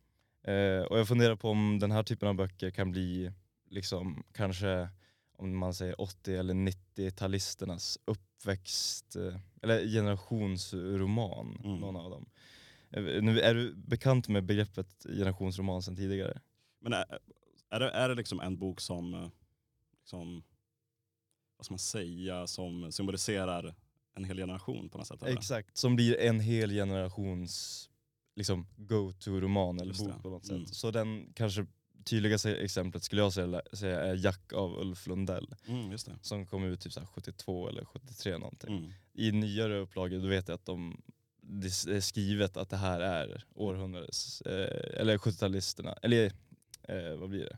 [0.44, 3.32] Eh, och jag funderar på om den här typen av böcker kan bli
[3.70, 4.90] liksom kanske
[5.42, 11.80] om man säger 80 eller 90-talisternas uppväxt eh, eller generationsroman, Mm.
[11.80, 12.30] någon av dem.
[12.90, 16.42] Eh, nu, är du bekant med begreppet generationsroman sedan tidigare?
[16.80, 17.20] Men är,
[17.70, 19.30] är, det, är det liksom en bok som, eh,
[20.02, 20.44] liksom,
[21.58, 23.76] vad ska man säga, som symboliserar
[24.16, 25.24] en hel generation på något sätt?
[25.24, 25.34] eller?
[25.38, 27.88] Exakt, som blir en hel generations
[28.36, 30.22] liksom, go-to-roman eller Just bok det.
[30.22, 30.66] på något Mm.
[30.66, 30.76] sätt.
[30.76, 31.66] Så den kanske
[32.04, 36.94] tydligaste exemplet skulle jag säga, är Jack av Ulf Lundell Mm, som kom ut typ
[36.94, 38.78] så här 72 eller 73 någonting.
[38.78, 38.92] Mm.
[39.14, 41.02] I nyare upplagor då vet jag att de
[41.42, 46.32] det är skrivet att det här är århundradets, eh, eller 70-talisterna, eller
[46.84, 47.58] eh, vad blir det?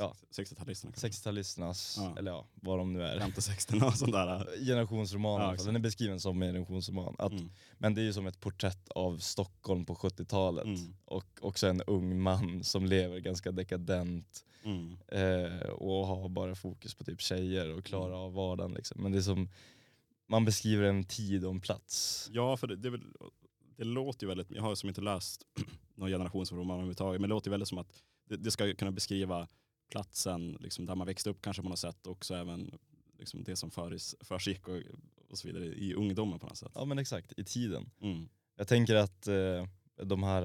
[0.00, 0.14] Ja.
[0.30, 1.08] 60-talisterna kanske.
[1.08, 2.14] 60-talisternas, Ja.
[2.18, 3.18] eller ja, vad de nu är.
[3.20, 4.64] 50-60 och sånt där.
[4.66, 5.64] Generationsroman Ja.
[5.64, 7.14] Den är beskriven som en generationsroman.
[7.18, 7.50] Att, Mm.
[7.78, 10.64] Men det är ju som ett porträtt av Stockholm på 70-talet.
[10.64, 10.94] Mm.
[11.04, 14.96] Och också en ung man som lever ganska dekadent Mm.
[15.08, 18.18] eh, och har bara fokus på typ tjejer och klarar Mm.
[18.20, 18.72] av vardagen.
[18.74, 19.02] Liksom.
[19.02, 19.48] Men det är som,
[20.28, 22.28] man beskriver en tid och en plats.
[22.32, 23.00] Ja, för det, det, väl,
[23.76, 25.46] det låter ju väldigt, jag har som inte läst
[25.94, 27.92] någon generationsroman överhuvudtaget, men det låter ju väldigt som att
[28.28, 29.48] det, det ska kunna beskriva
[29.90, 32.78] platsen liksom, där man växte upp kanske på något sätt och också även
[33.18, 33.70] liksom, det som
[34.20, 34.76] försiggick och,
[35.28, 36.72] och så vidare i ungdomen på något sätt.
[36.74, 37.90] Ja men exakt, i tiden.
[38.00, 38.28] Mm.
[38.56, 39.66] Jag tänker att eh,
[40.02, 40.42] de här,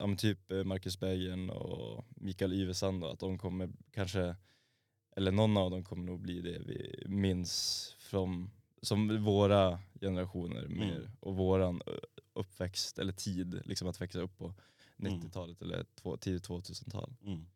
[0.00, 4.36] eh, men typ eh, Marcus Berggren och Mikael Yvesand att de kommer kanske,
[5.16, 8.50] eller någon av dem kommer nog bli det vi minns från,
[8.82, 11.10] som våra generationer mer Mm.
[11.20, 11.90] och våran ö,
[12.32, 14.54] uppväxt eller tid, liksom att växa upp på
[14.98, 15.12] Mm.
[15.20, 17.12] 90-talet eller två, tidigt 2000-tal.
[17.24, 17.46] Mm.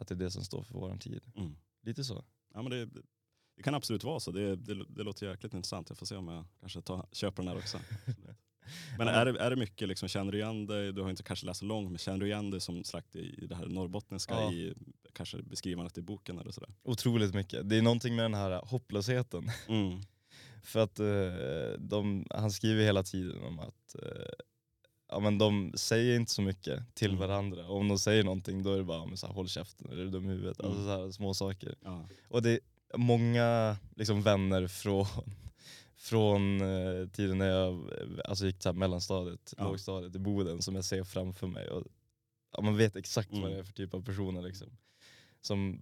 [0.00, 1.22] Att det är det som står för våran tid.
[1.36, 1.56] Mm.
[1.82, 2.24] Lite så.
[2.54, 2.86] Ja, men det,
[3.56, 4.30] det kan absolut vara så.
[4.30, 5.88] Det, det, det låter jäkligt intressant.
[5.88, 7.78] Jag får se om jag kanske tar, köper den här också.
[8.98, 11.46] Men är det, är det mycket, liksom, känner du igen dig, du har inte kanske
[11.46, 14.34] läst så långt, men känner du igen dig som sagt i, i det här norrbottniska,
[14.34, 14.52] Ja.
[14.52, 14.74] i
[15.12, 16.70] kanske beskrivandet i boken eller sådär?
[16.82, 17.68] Otroligt mycket.
[17.68, 19.50] Det är någonting med den här hopplösheten.
[19.68, 20.00] Mm.
[20.62, 24.32] För att eh, de, han skriver hela tiden om att eh,
[25.10, 27.20] ja, men de säger inte så mycket till Mm.
[27.20, 27.66] varandra.
[27.66, 30.00] Och om de säger någonting då är det bara men så här, håll käften eller
[30.00, 30.60] är du dum i huvudet.
[30.60, 30.70] Mm.
[30.70, 31.74] Alltså så här, små saker.
[31.84, 32.08] Ja.
[32.28, 32.60] Och det är
[32.98, 35.06] många liksom, vänner från,
[35.96, 39.64] från eh, tiden när jag eh, alltså, gick så mellanstadiet, Ja.
[39.64, 41.68] lågstadiet i Boden som jag ser framför mig.
[41.70, 41.84] Och,
[42.52, 43.52] ja, man vet exakt vad Mm.
[43.52, 44.42] det är för typ av personer.
[44.42, 44.68] Liksom.
[45.40, 45.80] Som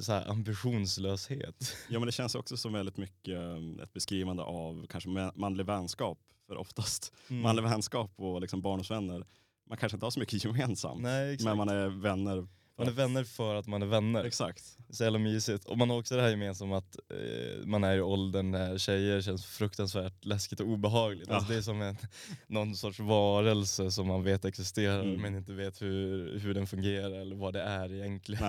[0.00, 1.76] så här, ambitionslöshet.
[1.88, 5.66] ja men det känns också som väldigt mycket um, ett beskrivande av kanske ma- manlig
[5.66, 6.18] vänskap,
[6.50, 7.42] för oftast Mm.
[7.42, 9.24] manlig vänskap och liksom barndomsvänner,
[9.68, 12.46] man kanske inte har så mycket gemensamt, Nej, men man är vänner
[12.78, 14.24] Man är vänner för att man är vänner.
[14.24, 14.76] Exakt.
[14.90, 15.64] Så jävla mysigt.
[15.64, 19.20] Och man har också det här gemensamt att eh, man är i åldern när tjejer
[19.20, 21.28] känns fruktansvärt läskigt och obehagligt.
[21.28, 21.34] Ja.
[21.34, 21.96] Alltså det är som en,
[22.46, 25.20] någon sorts varelse som man vet existerar Mm.
[25.22, 28.42] men inte vet hur, hur den fungerar eller vad det är egentligen.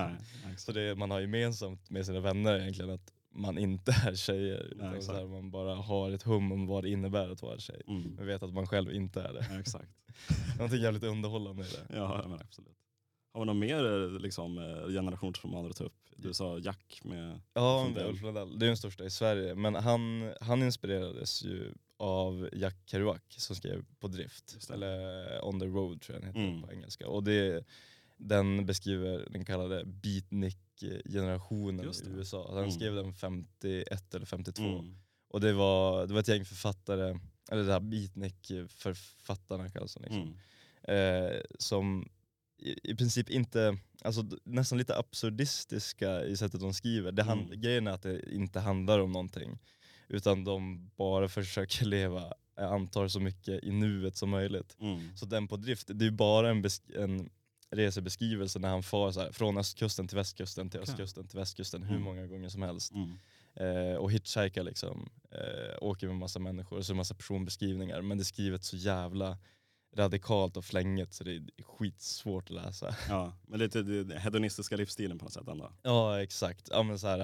[0.44, 0.54] Nej.
[0.58, 4.72] Så det man har gemensamt med sina vänner egentligen att man inte är tjejer.
[4.76, 7.58] Nej, utan så här, man bara har ett hum om vad det innär att vara
[7.58, 7.82] tjej.
[7.88, 8.02] Mm.
[8.02, 9.46] Men vet att man själv inte är det.
[9.50, 9.90] Ja, exakt.
[10.58, 11.96] Någonting jävligt underhållande i det.
[11.96, 12.76] Ja, men absolut.
[13.34, 15.98] Har vi några mer eh, liksom, eh, generationsromaner att ta upp?
[16.16, 17.40] Du sa Jack med...
[17.54, 18.06] Ja, Lundell.
[18.10, 18.58] Ulf Lundell.
[18.58, 19.54] Det är den största i Sverige.
[19.54, 24.70] Men han, han inspirerades ju av Jack Kerouac som skrev På drift.
[24.72, 26.62] Eller On the road tror jag den heter Mm.
[26.62, 27.08] på engelska.
[27.08, 27.64] Och det,
[28.16, 30.71] den beskriver den kallade beatnik-generationen
[31.84, 32.10] Just i.
[32.10, 32.46] USA.
[32.48, 32.70] Han Mm.
[32.70, 34.62] skrev den 51 eller 52.
[34.62, 34.96] Mm.
[35.28, 37.18] Och det var, det var ett gäng författare,
[37.50, 40.34] eller det här beatnik-författarna kallas de liksom.
[40.88, 41.24] Mm.
[41.34, 42.08] eh, som
[42.58, 47.12] i, i princip inte, alltså nästan lite absurdistiska i sättet de skriver.
[47.12, 47.60] Det hand, Mm.
[47.60, 49.58] Grejen är att det inte handlar om någonting.
[50.08, 54.76] Utan de bara försöker leva, jag antar så mycket i nuet som möjligt.
[54.80, 55.16] Mm.
[55.16, 56.64] Så den på drift, det är ju bara en,
[56.94, 57.30] en
[57.72, 61.90] resebeskrivelse när han far så här, från östkusten till västkusten till östkusten till västkusten hur
[61.90, 62.02] Mm.
[62.02, 62.92] många gånger som helst.
[62.92, 63.18] Mm.
[63.54, 68.02] Eh, och hitchhikar liksom, eh, åker med massa människor och så är det massa personbeskrivningar.
[68.02, 69.38] Men det är skrivet så jävla
[69.96, 72.94] radikalt och flänget så det är skitsvårt att läsa.
[73.08, 75.72] Ja, men lite den hedonistiska livsstilen på något sätt ändå.
[75.82, 77.20] Ja exakt, ja, men så här,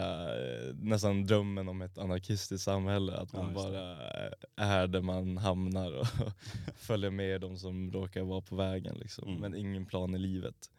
[0.68, 3.16] eh, nästan drömmen om ett anarkistiskt samhälle.
[3.16, 3.54] Att Ja, man det.
[3.54, 6.07] bara eh, är där man hamnar och
[6.76, 8.96] följer med de som råkar vara på vägen.
[8.98, 9.28] Liksom.
[9.28, 9.40] Mm.
[9.40, 10.70] Men ingen plan i livet.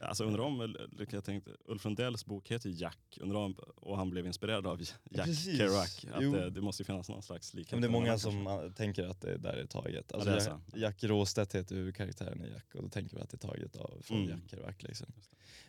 [0.00, 0.76] Alltså undrar om,
[1.10, 4.80] jag tänkte, Ulf Lundells bok heter Jack, undrar om, och han blev inspirerad av
[5.10, 5.58] Jack Precis.
[5.58, 6.04] Kerouac.
[6.12, 7.72] Att det, det måste ju finnas någon slags likhet.
[7.72, 8.66] Men det är många som kanske.
[8.66, 10.12] ah, tänker att det där är taget.
[10.12, 10.36] Alltså det
[10.76, 13.48] är Jack, Råstedt heter ju karaktären i Jack och då tänker vi att det är
[13.48, 14.30] taget av från Mm.
[14.30, 14.74] Jack Kerouac.
[14.82, 15.06] Liksom.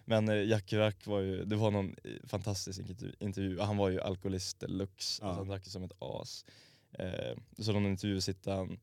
[0.06, 3.60] Men eh, Jack Kerouac var ju, det var någon eh, fantastisk intervju, intervju.
[3.60, 5.28] han var ju alkoholist deluxe, Ja.
[5.28, 6.46] alltså han drack ju som ett as.
[6.92, 8.80] Eh, så någon intervju sitter han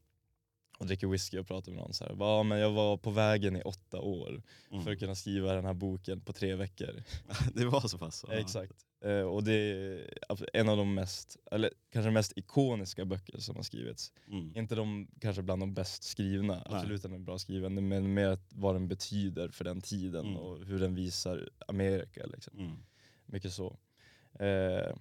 [0.79, 2.17] och dricker whisky och pratar med någon så här.
[2.19, 4.85] Ja men jag var på vägen i åtta år Mm.
[4.85, 7.03] för att kunna skriva den här boken på tre veckor.
[7.55, 8.25] det var så pass?
[8.29, 8.35] Ja.
[8.35, 8.73] Exakt.
[9.05, 10.11] Eh, och det är
[10.53, 14.13] en av de mest, eller kanske mest ikoniska böcker som har skrivits.
[14.29, 14.53] Mm.
[14.57, 16.63] Inte de kanske bland de bäst skrivna, Nej.
[16.67, 20.37] absolut den är bra skriven, men mer vad den betyder för den tiden Mm.
[20.37, 22.27] och hur den visar Amerika.
[22.27, 22.59] Liksom.
[22.59, 22.77] Mm.
[23.27, 23.77] Mycket så.
[24.39, 24.97] Eh,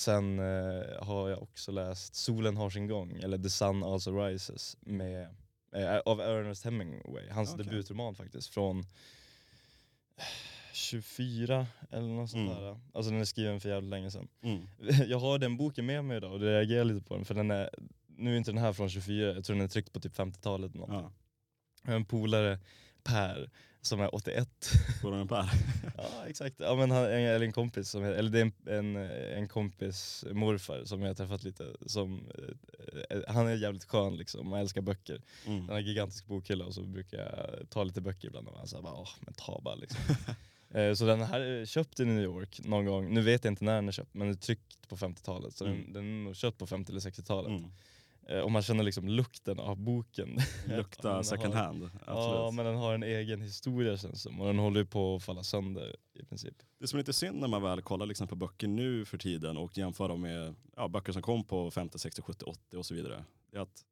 [0.00, 4.76] sen eh, har jag också läst Solen har sin gång, eller The Sun Also Rises,
[4.80, 5.28] med,
[5.74, 7.28] eh, av Ernest Hemingway.
[7.30, 7.64] Hans Okej.
[7.64, 8.84] debutroman faktiskt, från
[10.72, 12.62] 24 eller något sånt Mm.
[12.62, 12.80] där.
[12.92, 14.28] Alltså den är skriven för jävligt länge sedan.
[14.42, 14.66] Mm.
[15.08, 17.50] Jag har den boken med mig idag och det reagerar lite på den för den
[17.50, 17.70] är,
[18.06, 20.70] nu är inte den här från 24, jag tror den är tryckt på typ 50-talet.
[20.74, 21.10] eller någonting.
[21.10, 21.12] Ja.
[21.82, 22.58] Jag har en polare,
[23.02, 23.50] Per,
[23.82, 24.48] som är 81.
[25.02, 25.50] Går den Per?
[25.96, 29.48] ja exakt, ja, men han, eller en kompis, som, eller det är en, en, en
[29.48, 31.66] kompis morfar som jag har träffat lite.
[31.86, 35.22] Som, eh, eh, han är jävligt skön liksom och älskar böcker.
[35.44, 35.76] Han har Mm.
[35.76, 38.94] en gigantisk bokhylla och så brukar jag ta lite böcker ibland och han säger bara
[38.94, 40.00] åh men ta bara liksom.
[40.74, 43.64] Eh, Så den här är köpt i New York någon gång, nu vet jag inte
[43.64, 45.76] när den är köpt men den är tryckt på 50-talet så Mm.
[45.82, 47.48] den, den är nog köpt på 50 eller 60-talet.
[47.50, 47.70] Mm.
[48.30, 50.38] Eh, Och man känner liksom lukten av boken.
[50.66, 51.84] Lukta second har- hand.
[51.94, 52.06] Absolut.
[52.08, 55.22] Ja men den har en egen historia känns som och den håller ju på att
[55.22, 56.54] falla sönder i princip.
[56.80, 59.56] Det som är lite synd när man väl kollar liksom på böcker nu för tiden
[59.56, 62.94] och jämför dem med ja, böcker som kom på 50, 60, 70, 80 och så
[62.94, 63.24] vidare.
[63.50, 63.84] Det är att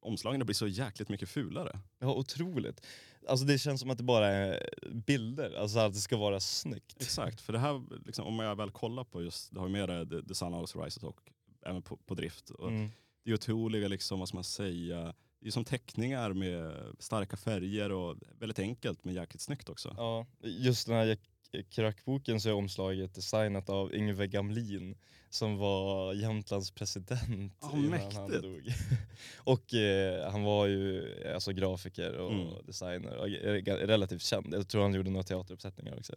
[0.00, 1.80] omslagen blir så jäkligt mycket fulare.
[1.98, 2.86] Ja otroligt.
[3.28, 4.68] Alltså det känns som att det bara är
[5.06, 6.96] bilder, alltså att det ska vara snyggt.
[7.02, 9.88] Exakt, för det här, liksom, om jag väl kollar på just, det har ju med
[9.88, 11.20] det, The, Sun Also Rises och
[11.66, 12.50] även på, på drift.
[12.50, 12.90] Och Mm.
[13.22, 17.92] Det är otroliga, liksom, vad ska man säga, det är som teckningar med starka färger
[17.92, 19.94] och väldigt enkelt men jäkligt snyggt också.
[19.96, 21.04] Ja, just den här
[21.52, 24.96] Jack Kerouac-boken så är omslaget designat av Yngve Gamlin
[25.30, 28.14] som var Jämtlands president Ja, innan mäktigt.
[28.16, 28.68] han dog.
[29.36, 32.66] och eh, han var ju alltså grafiker och Mm.
[32.66, 34.54] designer och ga- relativt känd.
[34.54, 36.14] Jag tror han gjorde några teateruppsättningar också.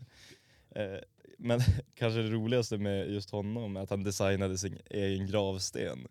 [0.75, 0.97] Eh,
[1.43, 1.59] men
[1.95, 6.07] kanske det roligaste med just honom är att han designade sin egen gravsten.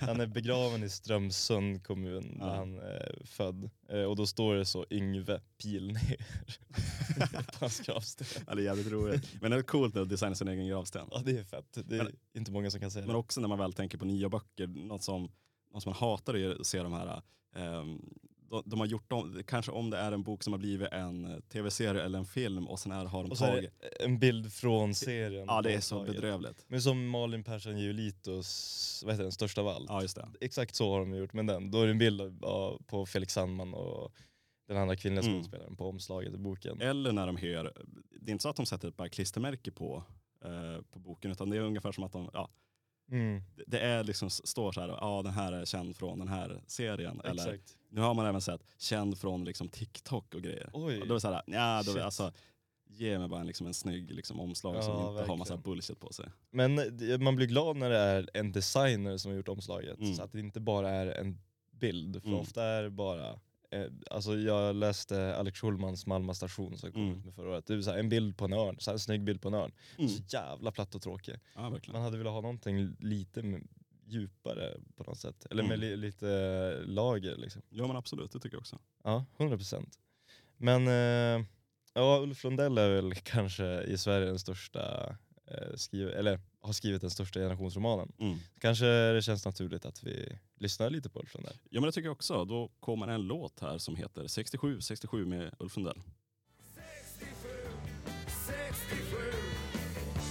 [0.00, 2.54] Han är begraven i Strömsund kommun där Ja.
[2.56, 3.70] han är född.
[3.88, 6.16] Eh, och då står det så Yngve pil ner
[7.52, 8.26] på hans gravsten.
[8.46, 9.34] Ja, det är jävligt roligt.
[9.42, 11.06] Men det är coolt att designa sin egen gravsten.
[11.10, 11.78] Ja det är fett.
[11.84, 13.18] Det är Men- inte många som kan säga Men det.
[13.18, 15.28] också när man väl tänker på nya böcker, något som,
[15.72, 17.22] något som man hatar är att se de här,
[17.56, 18.00] ehm,
[18.50, 21.42] de, de har gjort om, kanske om det är en bok som har blivit en
[21.48, 24.94] tv-serie eller en film och sen är, har de Och så tagit, en bild från
[24.94, 25.44] serien.
[25.48, 26.22] ja det är så omslaget.
[26.22, 26.64] bedrövligt.
[26.68, 29.86] Men som Malin Persson Giolitos, vad heter den, Största av allt.
[29.88, 30.28] Ja just det.
[30.40, 31.70] Exakt så har de gjort med den.
[31.70, 34.12] Då är det en bild av, på Felix Sandman och
[34.68, 35.34] den andra kvinnliga Mm.
[35.34, 36.80] skådespelaren på omslaget i boken.
[36.80, 37.72] Eller när de hyr,
[38.20, 40.02] det är inte så att de sätter ett bara klistermärke på,
[40.44, 42.48] eh, på boken utan det är ungefär som att de, ja,
[43.10, 46.62] Mm, det- är liksom, står så här, ja den här är känd från den här
[46.66, 47.20] serien.
[47.24, 50.70] Eller nu har man även sett känd från liksom TikTok och grejer.
[50.72, 51.00] Oj.
[51.00, 52.32] Och då är det så här, ja, då, alltså,
[52.88, 55.62] ge mig bara en, liksom en snygg liksom, omslag Ja, som inte har massa verkligen.
[55.62, 56.26] bullshit på sig.
[56.50, 59.98] Men det- man blir glad när det är en designer som har gjort omslaget.
[59.98, 60.14] Mm.
[60.14, 61.38] Så att det inte bara är en
[61.70, 62.22] bild.
[62.22, 62.40] För Mm.
[62.40, 67.18] ofta är det bara, eh, alltså jag läste Alex Schulmans Malmö station som kom Mm.
[67.18, 67.66] ut med förra året.
[67.66, 69.48] Det är så här, en bild på en örn, så här, en snygg bild på
[69.48, 69.72] en örn.
[69.98, 70.08] Mm.
[70.08, 71.34] Så jävla platt och tråkig.
[71.54, 71.78] Ja.
[71.92, 73.60] Man hade velat ha någonting lite
[74.06, 75.46] djupare på något sätt.
[75.50, 75.80] Eller med Mm.
[75.80, 76.26] li, lite
[76.86, 77.62] lager liksom.
[77.70, 78.78] Ja men absolut, det tycker jag också.
[79.04, 79.98] Ja, 100%.
[80.56, 81.46] Men eh,
[81.94, 85.16] ja, Ulf Lundell är väl kanske i Sverige den största,
[85.46, 88.12] eh, skriv, eller har skrivit den största generationsromanen.
[88.18, 88.38] Mm.
[88.60, 91.56] Kanske det känns naturligt att vi lyssnar lite på Ulf Lundell.
[91.70, 92.44] Ja men det tycker jag också.
[92.44, 96.02] Då kommer en låt här som heter 67, 67 med Ulf Lundell.
[96.68, 97.48] 67,
[98.46, 99.16] 67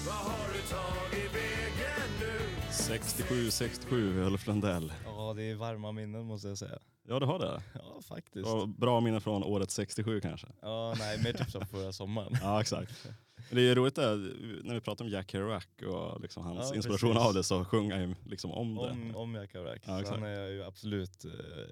[0.07, 2.39] Vad har du tagit vägen nu?
[2.71, 4.93] 67, 67 med Ulf Lundell.
[5.05, 6.79] Ja, det är varma minnen måste jag säga.
[7.07, 7.61] Ja du har det.
[7.73, 8.47] Ja, faktiskt.
[8.47, 10.47] Och bra minne från året 67 kanske.
[10.61, 12.37] Ja, nej, mer typ som förra sommaren.
[12.41, 13.07] Ja exakt.
[13.49, 14.15] Men det är roligt där,
[14.63, 17.27] när vi pratar om Jack Kerouac och liksom hans Ja, inspiration precis.
[17.27, 18.81] av det så sjunger han ju liksom om det.
[18.81, 19.79] Om, om Jack Kerouac.
[19.85, 21.31] Ja, så han är ju absolut uh,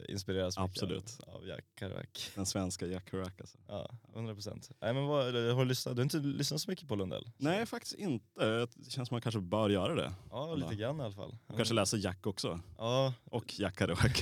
[0.09, 1.19] inspirerad Absolut.
[1.27, 2.31] Av, Jack Kerouac.
[2.35, 3.57] Den svenska Jack Kerouac alltså.
[3.67, 4.71] Ja, 100 procent.
[4.81, 5.95] Nej men vad, har du lyssnat?
[5.95, 7.29] Du har inte lyssnat så mycket på Lundell?
[7.37, 8.25] Nej faktiskt inte.
[8.75, 10.13] Det känns som man kanske bör göra det.
[10.29, 11.37] Ja, lite grann i alla fall.
[11.47, 12.59] Och kanske läsa Jack också.
[12.77, 14.21] Ja, Och Jack Kerouac.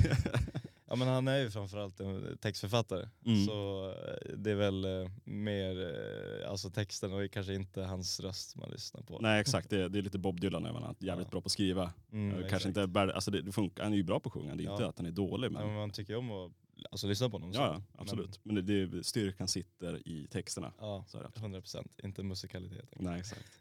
[0.92, 3.10] Ja, men han är ju framförallt en textförfattare.
[3.26, 3.46] Mm.
[3.46, 5.96] Så eh, det är väl eh, mer
[6.44, 9.20] eh, alltså texten och kanske inte hans röst man lyssnar på.
[9.20, 10.84] Nej exakt, det är, det är lite Bob Dylan även.
[10.84, 11.32] att Jävligt Ja.
[11.32, 11.94] bra på att skriva.
[12.12, 12.50] Mm, exakt.
[12.50, 14.56] kanske inte alltså det, det funkar, han är ju bra på att sjunga.
[14.56, 14.72] Det är Ja.
[14.72, 15.52] inte att han är dålig.
[15.52, 16.52] Men, Ja, men man tycker om att
[16.92, 17.54] alltså, lyssna på honom.
[17.54, 17.60] så.
[17.60, 18.40] ja, absolut.
[18.44, 20.74] Men, det, det, styrkan sitter i texterna.
[20.80, 21.40] Ja, Så är det.
[21.40, 22.00] 100 procent.
[22.04, 22.98] Inte musikaliteten.
[23.00, 23.60] Nej, exakt.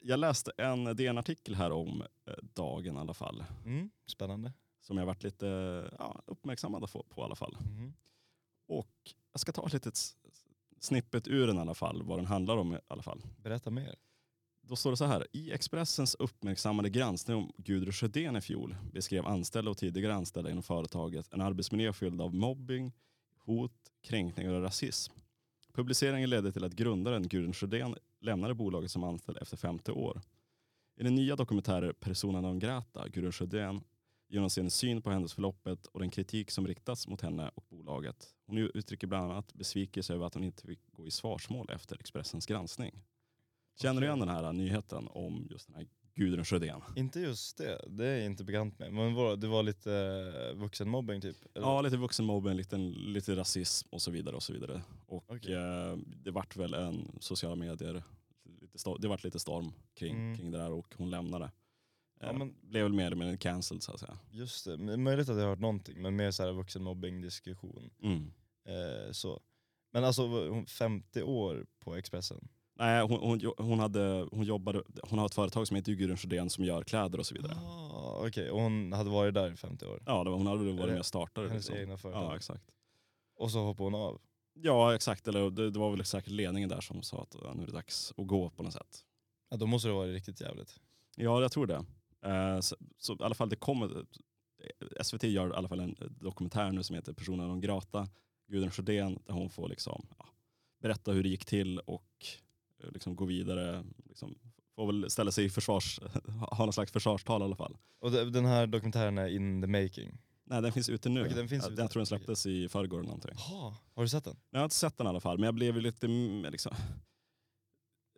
[0.00, 2.02] Jag läste en DN-artikel här om
[2.54, 3.44] dagen i alla fall.
[3.64, 4.52] Mm, spännande.
[4.80, 5.46] Som jag varit lite
[5.98, 7.56] ja, uppmärksammad på, på i alla fall.
[7.60, 7.92] Mhm.
[8.66, 8.94] Och
[9.32, 9.98] jag ska ta ett litet
[10.78, 13.22] snippet ur den i alla fall, vad den handlar om i alla fall.
[13.42, 13.94] Berätta mer.
[14.62, 15.26] Då står det så här.
[15.32, 20.62] I Expressens uppmärksammade granskning om Gudrun Sjödén i fjol beskrev anställda och tidigare anställda inom
[20.62, 22.92] företaget en arbetsmiljö fylld av mobbing,
[23.38, 25.12] hot, kränkningar och rasism.
[25.72, 30.20] Publiceringen ledde till att grundaren Gudrun Sjödén lämnade bolaget som anställd efter 50 år.
[30.96, 33.80] I den nya dokumentären Persona non grata, Gudrun Sjödén,
[34.28, 38.34] ger hon sin syn på händelseförloppet och den kritik som riktats mot henne och bolaget.
[38.46, 42.46] Hon uttrycker bland annat besvikelse över att hon inte fick gå i svarsmål efter Expressens
[42.46, 43.02] granskning.
[43.82, 46.80] Känner du igen den här nyheten om just den här Gudrun Sjödén?
[46.96, 48.92] Inte just det, det är jag inte bekant med.
[48.92, 49.92] Men var, det var lite
[50.52, 51.36] eh, vuxenmobbing typ?
[51.54, 51.66] eller?
[51.66, 54.36] Ja, lite vuxenmobbing, lite, lite rasism och så vidare.
[54.36, 54.82] och så vidare.
[55.06, 55.54] Och Okej.
[55.54, 58.02] eh, det vart väl en sociala medier,
[58.60, 60.36] lite det vart lite storm kring, Mm.
[60.38, 61.50] kring det där och hon lämnade.
[62.20, 64.18] Ja, men- Blev väl mer eller mindre cancelled så att säga.
[64.30, 67.90] Just det, möjligt att jag har hört någonting, men mer så här vuxenmobbing-diskussion.
[68.02, 68.32] Mm.
[68.68, 69.40] Eh, så.
[69.92, 72.48] Men alltså var hon 50 år på Expressen?
[72.78, 76.50] Nej, hon, hon, hon, hade, hon, jobbade, hon har ett företag som heter Gudrun Sjödén
[76.50, 77.54] som gör kläder och så vidare.
[77.56, 80.02] Ah, Okej, och hon hade varit där i 50 år?
[80.06, 81.76] Ja, det var, hon hade varit med och startat Hennes liksom.
[81.76, 82.22] egna företag?
[82.24, 82.64] Ja, exakt.
[83.36, 84.20] Och så hoppade hon av?
[84.54, 85.28] Ja, exakt.
[85.28, 87.72] Eller det, det var väl säkert ledningen där som sa att ja, nu är det
[87.72, 89.04] dags att gå på något sätt.
[89.50, 90.80] Ja, då måste det vara riktigt jävligt.
[91.16, 91.84] Ja, jag tror det.
[92.24, 94.04] Eh, så, så i alla fall det kommer,
[95.02, 98.08] SVT gör i alla fall en dokumentär nu som heter Personen non grata,
[98.48, 100.26] Gudrun Sjödén, där hon får liksom, ja,
[100.82, 102.26] berätta hur det gick till och
[102.84, 103.84] eh, liksom gå vidare.
[104.08, 104.38] Liksom,
[104.74, 106.00] får väl ställa sig i försvars,
[106.50, 107.76] ha någon slags försvarstal i alla fall.
[108.00, 110.18] Och de- den här dokumentären är in the making?
[110.44, 111.20] Nej, den finns ute nu.
[111.22, 111.82] Okej, den finns jag, ute.
[111.82, 113.30] jag tror den släpptes i förrgår eller någonting.
[113.34, 114.36] Jaha, har du sett den?
[114.50, 116.74] Jag har inte sett den i alla fall, men jag blev lite mm, liksom...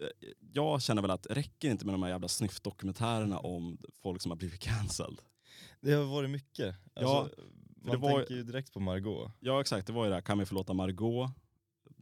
[0.00, 0.06] Eh,
[0.52, 4.30] Jag känner väl att det räcker inte med de här jävla snyftdokumentärerna om folk som
[4.30, 5.18] har blivit cancelled.
[5.80, 6.74] Det har varit mycket.
[6.94, 7.40] Ja, Alltså,
[7.82, 9.32] man det var- tänker ju direkt på Margot.
[9.40, 11.30] Ja exakt, det var ju det här, kan vi förlåta Margot?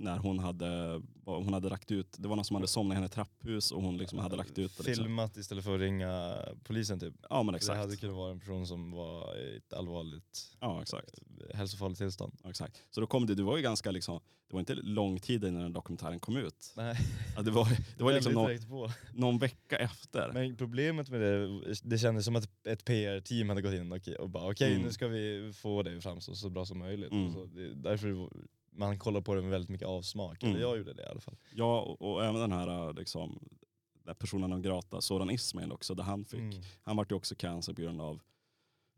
[0.01, 3.11] När hon hade, hon hade lagt ut, det var någon som hade somnat i hennes
[3.11, 4.87] trapphus och hon liksom hade lagt ut det.
[4.87, 5.05] Liksom.
[5.05, 7.15] Filmat istället för att ringa polisen typ.
[7.31, 7.79] Ja men För Det exakt.
[7.79, 11.19] hade kunnat vara en person som var i ett allvarligt Ja exakt.
[11.51, 12.39] eh, hälsofarligt tillstånd.
[12.43, 12.83] Ja, exakt.
[12.91, 15.63] Så då kom det, det var ju ganska liksom, det var inte lång tid innan
[15.63, 16.73] den dokumentären kom ut.
[16.77, 16.97] Nej,
[17.37, 20.31] Ja, det var, det var liksom någon, någon vecka efter.
[20.33, 24.31] Men problemet med det, det kändes som att ett PR-team hade gått in och, och
[24.31, 24.83] bara okej Mm.
[24.87, 27.13] nu ska vi få att framstå så bra som möjligt.
[27.13, 27.33] Mm.
[27.33, 28.29] Så det, därför
[28.79, 30.43] man kollar på det med väldigt mycket avsmak.
[30.43, 30.55] Mm.
[30.55, 31.37] Eller jag gjorde det i alla fall.
[31.55, 33.49] Ja och, och även den här liksom,
[34.05, 36.63] den personen non grata, Soran Ismail också, där han fick, Mm.
[36.83, 38.21] han vart ju också cancelled på grund av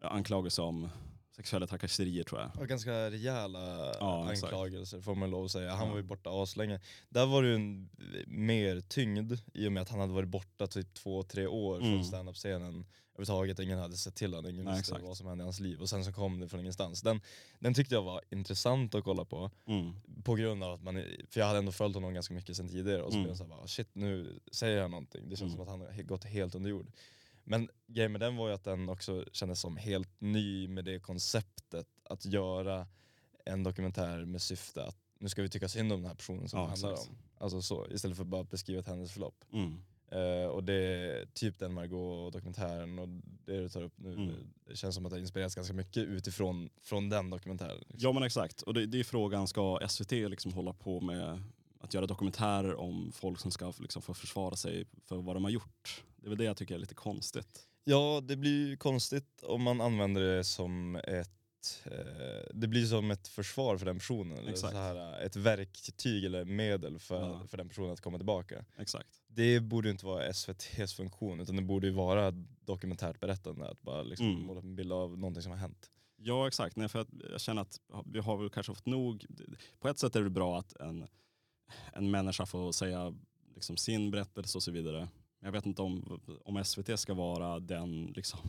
[0.03, 0.89] ja, anklagelser om
[1.37, 2.51] sexuella trakasserier tror jag.
[2.61, 4.53] Och ganska rejäla Ja, exakt.
[4.53, 5.71] anklagelser får man lov att säga.
[5.75, 5.91] Han Ja.
[5.93, 6.81] var ju borta aslänge.
[7.09, 7.91] Där var det ju en
[8.27, 11.91] mer tyngd i och med att han hade varit borta typ två, tre år Mm.
[11.93, 12.87] från standup-scenen.
[13.15, 15.07] Överhuvudtaget, ingen hade sett till honom, ingen Nej, visste exakt.
[15.09, 15.81] vad som hände i hans liv.
[15.81, 17.03] Och sen så kom det från ingenstans.
[17.03, 17.21] Den,
[17.59, 19.51] den tyckte jag var intressant att kolla på.
[19.67, 19.93] Mm.
[20.25, 20.95] På grund av att man,
[21.31, 23.23] för jag hade ändå följt honom ganska mycket sen tidigare och så Mm.
[23.23, 25.29] blev jag såhär, bara, shit nu säger han någonting.
[25.29, 25.67] Det känns Mm.
[25.67, 26.93] som att han har gått helt under jord.
[27.45, 31.01] Men grejen med den var ju att den också kändes som helt ny med det
[31.01, 32.87] konceptet att göra
[33.45, 36.59] en dokumentär med syfte att nu ska vi tycka synd om den här personen som
[36.59, 37.19] Ja, det handlar om.
[37.39, 39.45] Alltså så, istället för bara att beskriva ett händelseförlopp.
[39.53, 39.83] Mm.
[40.11, 43.09] Eh, och det är typ den Margot-dokumentären och
[43.45, 44.31] det du tar upp nu, Mm.
[44.67, 47.77] det känns som att det har inspirerats ganska mycket utifrån från den dokumentären.
[47.79, 47.97] liksom.
[47.99, 51.43] Ja men exakt, och det, det är frågan, ska SVT liksom hålla på med
[51.81, 55.51] att göra dokumentärer om folk som ska liksom få försvara sig för vad de har
[55.51, 56.05] gjort?
[56.17, 57.67] Det är väl det jag tycker är lite konstigt.
[57.85, 61.31] Ja, det blir ju konstigt om man använder det som ett
[61.87, 64.39] eh, det blir som ett försvar för den personen.
[64.39, 64.73] Eller Exakt.
[64.73, 67.47] så här, ett verktyg eller medel för, Ja.
[67.47, 68.65] för den personen att komma tillbaka.
[68.79, 69.09] Exakt.
[69.27, 72.31] Det borde inte vara SVTs funktion utan det borde vara
[72.65, 73.69] dokumentärt berättande.
[73.71, 74.41] Att bara liksom Mm.
[74.43, 75.91] måla upp en bild av någonting som har hänt.
[76.17, 79.27] Ja exakt, Nej, för jag känner att vi har väl kanske fått nog.
[79.81, 81.07] På ett sätt är det bra att en,
[81.93, 83.15] en människa får säga
[83.55, 85.09] liksom sin berättelse och så vidare.
[85.43, 88.41] Jag vet inte om, om SVT ska vara den, liksom,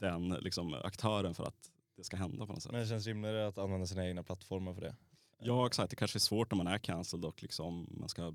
[0.00, 2.72] den liksom, aktören för att det ska hända på något sätt.
[2.72, 4.96] Men det känns rimligare att använda sina egna plattformar för det.
[5.42, 8.32] Ja exakt, det kanske är svårt när man är cancelled och liksom man ska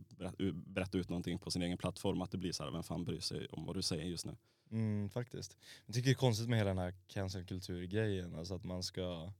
[0.67, 2.21] berätta, ut någonting på sin egen plattform.
[2.21, 4.36] Att det blir så här, vem fan bryr sig om vad du säger just nu?
[4.71, 5.58] Mm, faktiskt.
[5.86, 8.36] Jag tycker det är konstigt med hela den här cancelkultur-grejen.
[8.36, 9.32] Alltså att man ska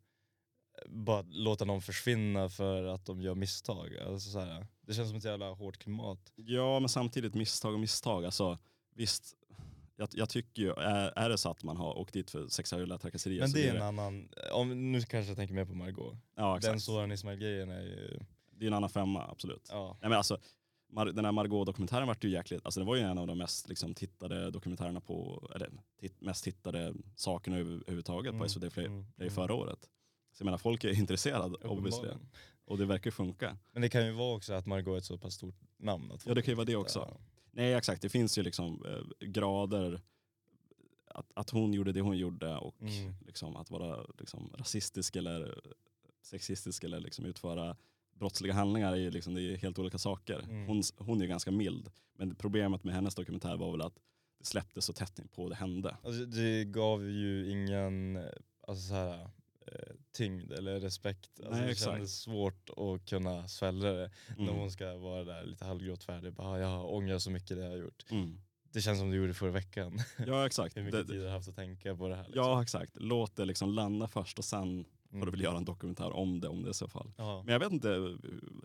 [0.82, 3.98] eh, bara låta någon försvinna för att de gör misstag.
[3.98, 6.32] Alltså så här, det känns som ett jävla hårt klimat.
[6.36, 8.26] Ja men samtidigt misstag och misstag.
[8.26, 8.58] Alltså,
[8.94, 9.36] visst,
[9.96, 12.98] jag, jag tycker ju, är, är det så att man har åkt dit för sexuella
[12.98, 16.16] trakasserier Men det är en annan, om, nu kanske jag tänker mer på Margot.
[16.36, 16.82] ja, Den exakt.
[16.82, 18.20] Soran Ismail-grejen är ju,
[18.52, 19.68] Det är en annan femma, absolut.
[19.72, 19.98] ja.
[20.02, 20.38] Nej, men alltså,
[21.14, 23.94] den här Margot-dokumentären var ju jäkligt, alltså det var ju en av de mest liksom,
[23.94, 25.70] tittade dokumentärerna på, eller
[26.20, 29.36] mest tittade sakerna över- överhuvudtaget på Mm, SVT Play, mm, Play mm.
[29.36, 29.80] förra året.
[30.34, 32.10] Så jag menar folk är intresserade obviously.
[32.66, 33.58] Och det verkar funka.
[33.72, 36.12] Men det kan ju vara också att Margot är ett så pass stort namn.
[36.26, 37.18] Ja, det kan ju vara det också.
[37.56, 40.02] Nej exakt, det finns ju liksom eh, grader
[41.08, 43.14] att, att hon gjorde det hon gjorde och Mm.
[43.26, 45.62] liksom, att vara liksom, rasistisk eller
[46.22, 47.76] sexistisk eller liksom, utföra
[48.14, 50.40] brottsliga handlingar är, liksom, det är helt olika saker.
[50.40, 50.68] Mm.
[50.68, 51.92] Hon, hon är ganska mild.
[52.18, 53.96] Men problemet med hennes dokumentär var väl att
[54.40, 55.98] det släpptes så tätt in på det hände.
[56.04, 58.24] Alltså, det gav ju ingen eh,
[58.68, 59.28] alltså, så här, eh,
[60.12, 61.30] tyngd eller respekt.
[61.40, 64.56] Alltså, Nej, det kändes svårt att kunna svälja det när Mm.
[64.56, 66.34] hon ska vara där lite halvgråtfärdig.
[66.34, 68.06] Bara, "Ah, jag ångrar så mycket det jag har gjort.
[68.12, 68.40] Mm.
[68.72, 70.00] Det känns som du gjorde förra veckan.
[70.28, 70.78] Ja exakt.
[70.78, 72.24] Hur mycket Det, tid du har haft att tänka på det här.
[72.24, 72.44] Liksom.
[72.44, 72.92] ja exakt.
[72.96, 75.26] Låt det liksom landa först och sen får Mm.
[75.26, 77.12] du väl göra en dokumentär om det om det är så fall.
[77.18, 77.44] Ja.
[77.46, 78.18] Men jag vet inte,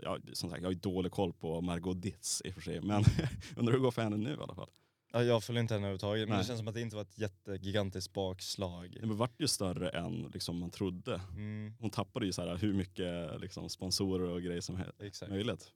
[0.02, 2.80] jag, som sagt jag har dålig koll på Margot Ditz i och för sig.
[2.80, 3.04] Men
[3.56, 4.70] undrar hur det går för henne nu i alla fall.
[5.12, 6.42] Ja, jag följer inte henne överhuvudtaget men Nej.
[6.44, 8.96] det känns som att det inte var ett jättegigantiskt bakslag.
[9.00, 11.20] Det vart ju större än liksom, man trodde.
[11.30, 15.30] Mm, Hon tappade ju så här, hur mycket liksom, sponsorer och grejer som he- exakt.
[15.30, 15.72] möjligt.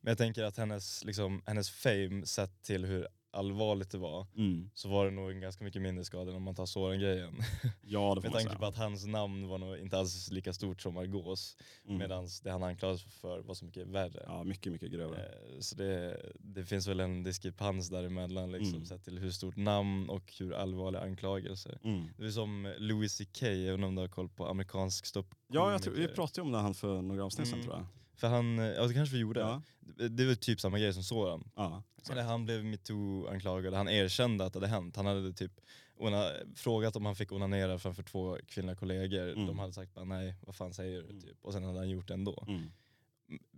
[0.00, 4.70] Men jag tänker att hennes, liksom, hennes fame sett till hur allvarligt det var Mm.
[4.74, 7.34] så var det nog en ganska mycket mindre skada än om man tar Soran-grejen.
[7.82, 11.56] Ja Med tanke på att hans namn var nog inte alls lika stort som Margaux
[11.86, 11.98] Mm.
[11.98, 14.22] medan det han anklagades för var så mycket värre.
[14.26, 15.18] Ja mycket, mycket grövre.
[15.18, 18.86] Eh, Så det, det finns väl en diskrepans däremellan liksom, Mm.
[18.86, 21.78] sett till hur stort namn och hur allvarliga anklagelser.
[21.84, 22.08] Mm.
[22.18, 25.82] Det är som Louis CK, även om du har koll på amerikansk ståupp Ja jag
[25.82, 27.66] tror, vi pratade om det han för några avsnitt sedan Mm.
[27.68, 27.86] tror jag.
[28.18, 29.40] För han, ja det kanske vi gjorde.
[29.40, 29.62] Ja.
[30.08, 31.50] Det, var typ samma grej som Soran.
[31.56, 31.82] Ja.
[32.10, 34.96] Eller han blev metoo-anklagad, han erkände att det hade hänt.
[34.96, 35.52] Han hade typ
[35.96, 39.28] ona, frågat om han fick onanera framför två kvinnliga kollegor.
[39.32, 39.46] Mm.
[39.46, 41.08] De hade sagt bara nej, vad fan säger du?
[41.08, 41.20] Mm.
[41.20, 41.44] Typ.
[41.44, 42.44] Och sen hade han gjort det ändå.
[42.48, 42.70] Mm.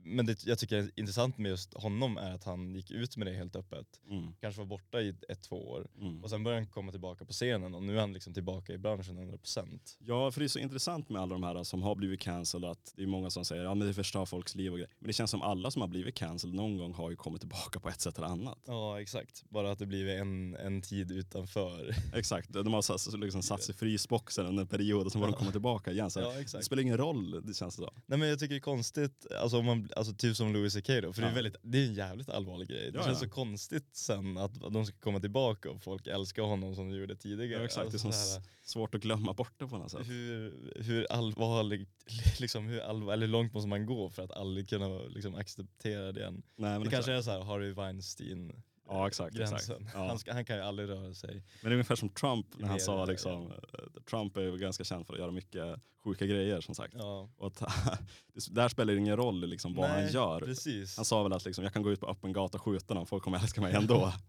[0.04, 3.26] Men det jag tycker är intressant med just honom är att han gick ut med
[3.26, 4.00] det helt öppet.
[4.10, 4.32] Mm.
[4.40, 5.88] Kanske var borta i ett, två år.
[6.00, 6.24] Mm.
[6.24, 8.78] Och sen började han komma tillbaka på scenen och nu är han liksom tillbaka i
[8.78, 9.80] branschen 100%.
[9.98, 12.92] Ja, för det är så intressant med alla de här som har blivit cancelled att
[12.96, 14.90] det är många som säger att ja, det förstör folks liv och grejer.
[14.98, 17.80] Men det känns som alla som har blivit cancelled någon gång har ju kommit tillbaka
[17.80, 18.58] på ett sätt eller annat.
[18.66, 21.94] Ja exakt, bara att det blivit en, en tid utanför.
[22.14, 25.28] Exakt, de har satt, liksom satt sig i frysboxen under en period och sen var
[25.28, 26.10] de kommer tillbaka igen.
[26.10, 27.90] Så Ja, det spelar ingen roll, det känns så.
[28.06, 30.86] Nej men jag tycker det är konstigt, alltså, om man, alltså typ som Louis CK
[31.02, 31.34] då, för det, är Ja.
[31.34, 32.90] väldigt, det är en jävligt allvarlig grej.
[32.92, 33.28] Det Ja, känns ja.
[33.28, 37.16] så konstigt sen att de ska komma tillbaka och folk älskar honom som de gjorde
[37.16, 37.60] tidigare.
[37.60, 39.90] Ja, exakt, Alltså, det är som så här, svårt att glömma bort det på något
[39.90, 40.06] sätt.
[40.08, 41.88] hur, hur allvarligt,
[42.40, 46.20] liksom, hur, allvar, eller långt måste man gå för att aldrig kunna liksom, acceptera det
[46.20, 46.42] igen?
[46.56, 46.92] Nej, Det exakt.
[46.94, 49.36] kanske är så här Harvey Weinstein Ja exakt.
[49.36, 49.50] exakt.
[49.68, 49.88] gränsen.
[49.94, 50.06] Ja.
[50.06, 51.34] Han, ska, han kan ju aldrig röra sig.
[51.34, 54.84] Men det är ungefär som Trump när han sa liksom, eh, Trump är ju ganska
[54.84, 56.94] känd för att göra mycket sjuka grejer som sagt.
[56.98, 57.58] Ja, Och att,
[58.34, 60.40] det- där spelar det ingen roll liksom, vad han Nej, gör.
[60.40, 60.96] precis.
[60.96, 63.06] Han sa väl att liksom, jag kan gå ut på öppen gata och skjuta någon,
[63.06, 64.12] folk kommer älska mig ändå.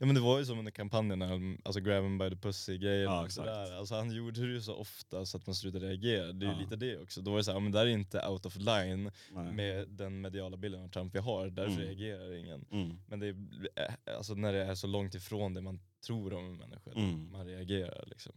[0.00, 2.78] Ja men det var ju som under kampanjen, när alltså grab him by the pussy
[2.78, 3.02] grejen.
[3.02, 3.78] Ja, och sådär.
[3.78, 6.32] Alltså han gjorde det ju så ofta så att man slutade reagera.
[6.32, 6.60] Det är ju Ja.
[6.60, 7.20] lite det också.
[7.20, 9.52] Då var det såhär, men där är inte out of line Nej.
[9.52, 11.84] med den mediala bilden av Trump vi har, därför Mm.
[11.84, 12.64] reagerar ingen.
[12.70, 12.98] Mm.
[13.06, 13.34] Men det är,
[13.76, 17.30] eh, alltså när det är så långt ifrån det man tror om en människa, Mm.
[17.32, 18.32] man reagerar liksom.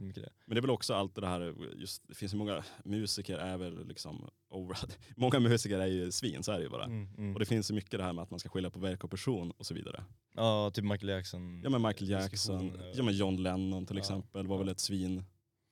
[0.00, 0.30] Mycket det.
[0.44, 3.56] Men det är väl också allt det här, just, det finns ju många musiker är
[3.56, 4.78] väl liksom, over,
[5.16, 6.84] många musiker är ju svin, så är det ju bara.
[6.84, 7.34] Mm, mm.
[7.34, 9.10] Och det finns ju mycket det här med att man ska skilja på verk och
[9.10, 10.04] person och så vidare.
[10.34, 11.60] Ja, typ Michael Jackson.
[11.64, 14.00] Ja men Michael Jackson, ja men John Lennon till Ja.
[14.00, 15.24] exempel var väl ett svin.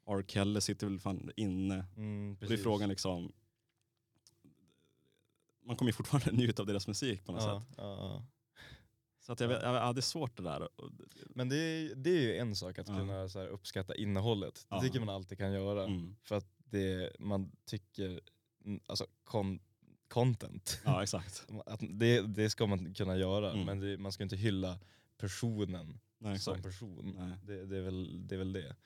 [0.07, 0.25] R.
[0.29, 1.87] Kelly sitter väl fan inne.
[1.97, 3.33] Mm, Och det är frågan liksom,
[5.67, 7.75] man kommer ju fortfarande njuta av deras musik på något ja, sätt.
[7.77, 8.25] ja.
[9.29, 10.69] Så att jag vet, ja, det är svårt det där.
[11.35, 12.97] Men det är, det är ju en sak att Ja.
[12.99, 14.55] kunna så här, uppskatta innehållet.
[14.55, 14.81] Det Ja.
[14.81, 15.85] tycker man alltid kan göra.
[15.85, 16.17] Mm.
[16.23, 18.21] För att det, man tycker,
[18.65, 19.59] mm, alltså con,
[20.09, 21.47] content, Ja exakt.
[21.67, 23.53] att det, det ska man kunna göra.
[23.53, 23.65] Mm.
[23.67, 24.79] Men det, man ska inte hylla
[25.19, 27.15] personen Nej, som person.
[27.19, 27.39] Nej.
[27.45, 28.77] Det, det, är väl, det är väl det.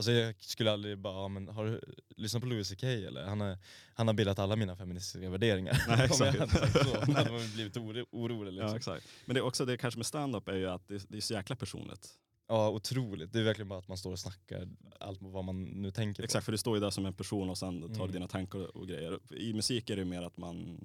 [0.00, 1.80] Alltså jag skulle aldrig bara, ja, men har du
[2.16, 3.24] lyssnat på Louis CK eller?
[3.24, 3.58] Han, är,
[3.94, 5.84] han har bildat alla mina feministiska värderingar.
[5.88, 6.38] Nej, Om jag exakt.
[6.38, 8.52] hade sagt så, då hade man blivit oro, orolig.
[8.52, 8.66] Liksom.
[8.66, 9.06] Ja Ja, exakt.
[9.24, 11.34] Men det är också det kanske med stand-up är ju att det, det är så
[11.34, 12.08] jäkla personligt.
[12.48, 13.32] otroligt.
[13.32, 14.68] Det är verkligen bara att man står och snackar
[15.00, 17.58] allt vad man nu tänker Exakt, för du står ju där som en person och
[17.58, 18.12] sen tar Mm.
[18.12, 19.18] dina tankar och grejer.
[19.34, 20.78] I musik är det mer att man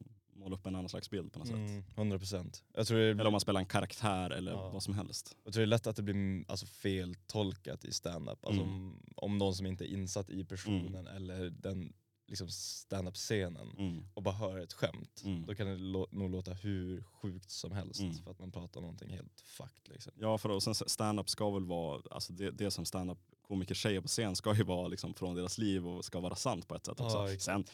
[0.45, 1.53] målar upp en annan slags bild på något på.
[1.57, 1.69] sätt.
[1.69, 2.63] Mm, 100%.
[2.73, 4.69] Jag tror, det Eller om man spelar en karaktär eller Ja.
[4.69, 5.35] vad som helst.
[5.43, 8.45] jag tror det är lätt att det blir mm, alltså, feltolkat i stand-up.
[8.45, 8.73] Alltså, Mm.
[8.75, 11.93] om, om någon som inte är insatt i personen eller den
[12.27, 14.03] liksom, stand-up-scenen Mm.
[14.13, 15.21] och bara hör ett skämt.
[15.25, 15.45] Mm.
[15.45, 15.77] Då kan det
[16.11, 18.13] nog låta hur sjukt som helst Mm.
[18.13, 19.93] för att man pratar om någonting helt fucked.
[19.93, 20.13] Liksom.
[20.19, 24.01] Ja, för och sen stand-up ska väl vara, alltså det, det som stand-up komiker säger
[24.01, 26.85] på scen ska ju vara liksom från deras liv och ska vara sant på ett
[26.85, 27.33] sätt Ja, också.
[27.33, 27.43] exakt.
[27.43, 27.65] Sen,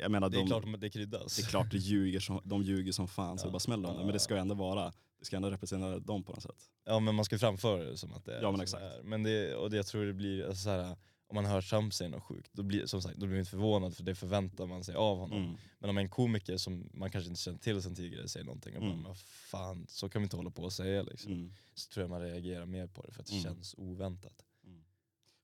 [0.00, 1.36] jag menar, Det är de, klart att det kryddas.
[1.36, 3.48] det är klart det ljuger som, de ljuger som fan så Ja.
[3.48, 4.04] det bara smäller om det.
[4.04, 6.70] Men det ska ju ändå vara, det ska ändå representera dem på något sätt.
[6.84, 8.82] Ja men man ska framföra det som att det är Ja, men exakt.
[8.82, 9.00] det.
[9.04, 10.96] Men det, och det, jag tror det blir, alltså, så här,
[11.28, 13.50] om man hör Trump säga något sjukt, då blir, som sagt, då blir man inte
[13.50, 15.42] förvånad för det förväntar man sig av honom.
[15.44, 15.56] Mm.
[15.78, 18.80] Men om en komiker som man kanske inte känner till sen tidigare säger någonting, och
[18.82, 19.02] bara, Mm.
[19.02, 19.14] men
[19.50, 21.32] fan så kan vi inte hålla på och säga liksom.
[21.32, 21.52] Mm.
[21.74, 23.42] Så tror jag man reagerar mer på det för att det Mm.
[23.44, 24.44] känns oväntat.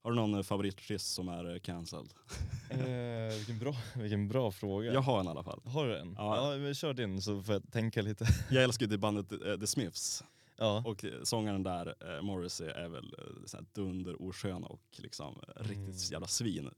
[0.07, 2.11] Har du någon eh, favoritartist som är eh, cancelled?
[2.71, 4.93] eh, vilken, bra, vilken bra fråga.
[4.93, 5.61] Jag har en i alla fall.
[5.65, 6.15] Har du en?
[6.19, 6.53] Ja.
[6.53, 8.27] Ja, men kör din så får jag tänka lite.
[8.51, 10.25] Jag älskar ju det bandet eh, The Smiths.
[10.57, 10.83] ja.
[10.87, 15.69] Och sångaren där, Morrissey, är väl eh, så här dunder oskön och liksom Mm.
[15.69, 16.71] riktigt jävla svin.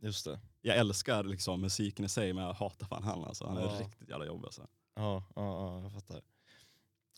[0.00, 0.40] Just det.
[0.62, 3.46] Jag älskar liksom musiken i sig men jag hatar fan han alltså.
[3.46, 3.80] Han är Ja.
[3.80, 4.66] riktigt jävla jobbig alltså.
[4.96, 5.42] Ja, ja,
[5.76, 6.20] ja, jag fattar.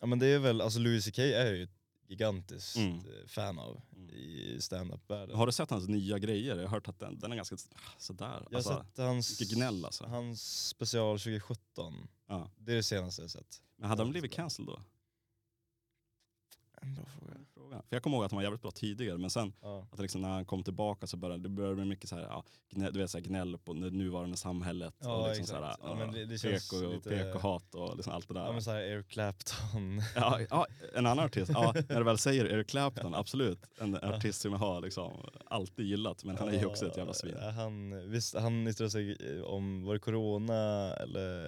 [0.00, 1.68] Ja men det är väl, alltså Louis CK är ju
[2.08, 2.96] gigantiskt Mm.
[2.98, 4.10] eh, fan av Mm.
[4.10, 5.36] i stand-up-världen.
[5.36, 6.56] Har du sett hans nya grejer?
[6.56, 7.56] Jag har hört att den, den är ganska
[7.98, 8.26] sådär.
[8.26, 10.04] Jag har Alltså, sett hans, gnäll alltså.
[10.06, 12.08] hans special 2017.
[12.28, 12.50] ja.
[12.58, 13.62] Det är det senaste jag sett.
[13.76, 14.82] Men hade han blivit cancelled då?
[16.82, 17.04] En bra
[17.54, 17.82] fråga.
[17.88, 19.86] För jag kommer ihåg att han var jävligt bra tidigare men sen Ja.
[19.92, 22.44] att liksom när han kom tillbaka så började det började bli mycket så här, ja,
[22.70, 24.94] gnäll, du vet, så här gnäll på det nuvarande samhället.
[24.98, 25.76] Ja, och liksom så här.
[25.82, 28.44] Ja, men det- det känns PK, och lite- PK-hat och liksom allt det där.
[28.44, 30.02] ja men såhär Eric Clapton.
[30.16, 31.50] Ja, ja, en annan artist.
[31.54, 33.60] Ja, när du väl säger Eric Clapton, absolut.
[33.78, 35.12] En artist som jag har liksom
[35.46, 37.36] alltid gillat, men han är ju också ett jävla svin.
[37.54, 41.44] Han, visst, han yttrade sig om, var det corona eller?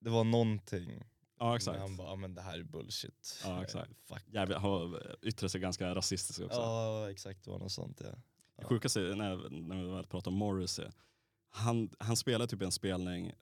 [0.00, 1.02] Det var någonting.
[1.44, 1.78] Ja, exakt.
[1.78, 3.40] Men han bara, ja men det här är bullshit.
[3.44, 3.92] Ja, exakt.
[4.08, 4.22] Fuck.
[4.26, 6.60] Jävligt, han yttrat sig ganska rasistiskt också.
[6.60, 8.10] Ja exakt, det var något sånt ja.
[8.56, 10.88] Det sjukaste är när, när vi väl pratar om Morrissey,
[11.50, 13.34] han, han spelade typ en spelning, eh,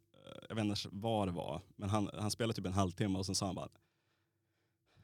[0.48, 3.34] jag vet inte vad det var, men han, han spelade typ en halvtimme och sen
[3.34, 3.68] sa han bara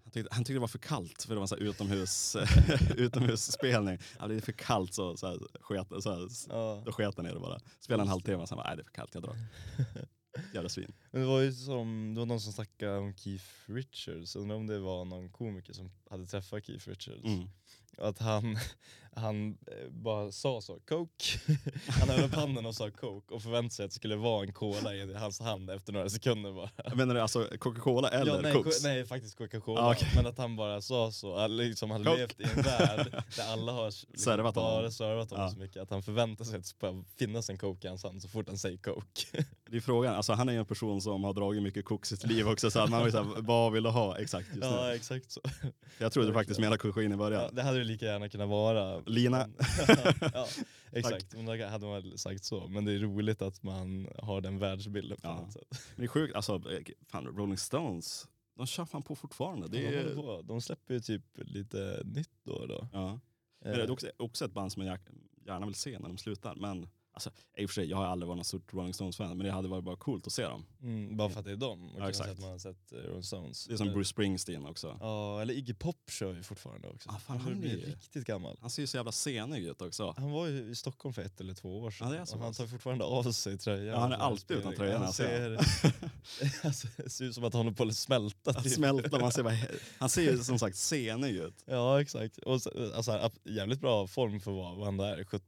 [0.03, 2.37] han tyckte, han tyckte det var för kallt för det var en sån utomhus,
[2.97, 3.99] utomhusspelning.
[4.19, 6.83] Ja, det är för kallt så, så, här, sket, så här, ja.
[6.87, 7.61] då sket han ner det bara.
[7.81, 9.37] Spelade en halvtimme och sen bara, nej det är för kallt, jag drar.
[10.55, 10.93] Jävla svin.
[11.11, 14.67] Men det var ju som, det var någon som snackade om Keith Richards, undrar om
[14.67, 17.25] det var någon komiker som hade träffat Keith Richards.
[17.25, 17.49] Mm.
[17.99, 18.59] Att han,
[19.17, 21.25] han eh, bara sa så, coke.
[22.01, 24.53] han höll upp handen och sa coke och förväntade sig att det skulle vara en
[24.53, 26.95] cola i hans hand efter några sekunder bara.
[26.95, 30.09] Menar du alltså Coca-Cola eller ja, nej, ko- nej faktiskt Coca-Cola, Ah, okej.
[30.17, 32.17] men att han bara sa så, han liksom hade Coke.
[32.19, 35.51] levt i en värld där alla har liksom Servat bara servat honom Ja.
[35.53, 38.23] så mycket att han förväntar sig att det ska finnas en coke i hans hand
[38.23, 39.45] så fort han säger coke.
[39.71, 42.27] Det är frågan, alltså han är ju en person som har dragit mycket i sitt
[42.27, 44.93] liv också så att man vill säga, vad vill du ha exakt just ja nu?
[44.95, 45.41] exakt så.
[45.99, 47.55] Jag trodde faktiskt menade kokain i Ja, början.
[47.55, 48.98] det hade det lika gärna kunnat vara.
[49.07, 49.49] Lina.
[50.35, 50.47] Ja,
[50.93, 52.69] exakt, men då hade man väl sagt så.
[52.69, 55.35] Men det är roligt att man har den världsbilden på Ja.
[55.41, 55.67] något sätt.
[55.71, 56.63] Men det är sjukt, alltså
[57.09, 59.69] fan Rolling Stones, de kör fan på fortfarande.
[59.69, 60.43] Det de, är, på.
[60.43, 62.89] de släpper ju typ lite nytt då och då.
[62.93, 63.21] ja.
[63.65, 64.99] Men det Eh, är också, också ett band som jag
[65.47, 66.55] gärna vill se när de slutar.
[66.55, 66.89] Men
[67.27, 69.53] alltså, i och för sig, jag har aldrig varit någon stort Rolling Stones-fan, men det
[69.53, 70.65] hade varit bara coolt att se dem.
[70.83, 71.83] mm, bara för att det är dem.
[71.91, 72.31] Och kanske exakt.
[72.31, 73.65] att man har sett eh, Rolling Stones.
[73.67, 74.97] Det är som Eller- Bruce Springsteen också.
[75.01, 77.09] Ja, eller Iggy Pop kör ju fortfarande också.
[77.11, 78.57] Ah, fan, han han blir är- riktigt gammal.
[78.61, 80.15] Han ser ju så jävla senig ut också.
[80.17, 82.13] Han var ju i Stockholm för ett eller två år sedan.
[82.15, 83.87] Ja, och han tar fortfarande av sig tröjan.
[83.87, 84.77] Ja, han är alltid utan spelar.
[84.77, 85.59] tröja när Han han ser,
[86.67, 88.53] alltså, det ser ut som att han håller på att smälta.
[88.53, 88.73] Typ.
[88.73, 89.55] smälta, man ser bara,
[89.99, 91.55] han ser ju som sagt senig ut.
[91.67, 92.39] Ja exakt.
[92.39, 95.45] Och så, alltså, jävligt bra form för vad han är, 70,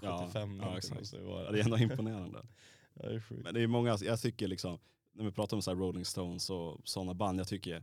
[0.00, 1.03] 75 Ja, ja, exakt.
[1.04, 1.52] Måste det vara.
[1.52, 2.42] Det är ändå imponerande.
[2.94, 3.44] Det är sjukt.
[3.44, 4.78] Men det är många, jag tycker liksom,
[5.12, 7.82] när vi pratar om så här Rolling Stones och sådana band, jag tycker eh,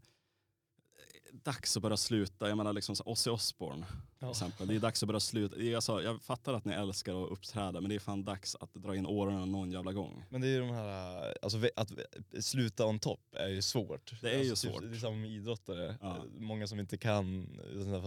[1.34, 2.50] dags att börja sluta.
[2.50, 4.32] Jag menar liksom så Ozzy Osbourne till Ja.
[4.32, 4.68] exempel.
[4.68, 5.56] Det är dags att börja sluta.
[5.56, 8.56] Det är, alltså, jag fattar att ni älskar att uppträda men det är fan dags
[8.60, 10.24] att dra in åren någon jävla gång.
[10.30, 11.92] Men det är ju de här, alltså att
[12.40, 14.22] sluta on top är ju svårt.
[14.22, 14.82] Det är ju alltså, svårt.
[14.82, 16.18] Det är med idrottare, Ja.
[16.18, 17.60] Eh, många som inte kan,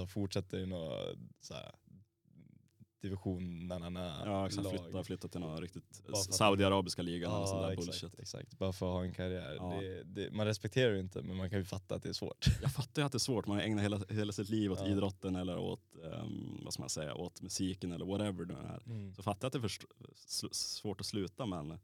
[0.09, 1.03] fortsätter i några
[1.41, 1.73] så här,
[3.09, 4.65] division, na, na, na, Ja, exakt.
[4.65, 4.73] lag.
[4.81, 8.19] Flytta, flytta till någon riktigt Bara för att- Saudiarabiska ligan eller sån där exakt, bullshit.
[8.19, 8.59] exakt.
[8.59, 9.55] Bara för att ha en karriär.
[9.59, 9.81] Ja.
[9.81, 12.47] Det, det, man respekterar ju inte men man kan ju fatta att det är svårt.
[12.63, 14.87] Jag fattar ju att det är svårt, man ägnar hela, hela sitt liv åt Ja.
[14.87, 18.83] idrotten eller åt, ehm, vad ska man säga, åt musiken eller whatever det är.
[18.87, 19.15] Mm.
[19.15, 19.87] Så fattar jag att det är
[20.29, 21.69] sl- svårt att sluta men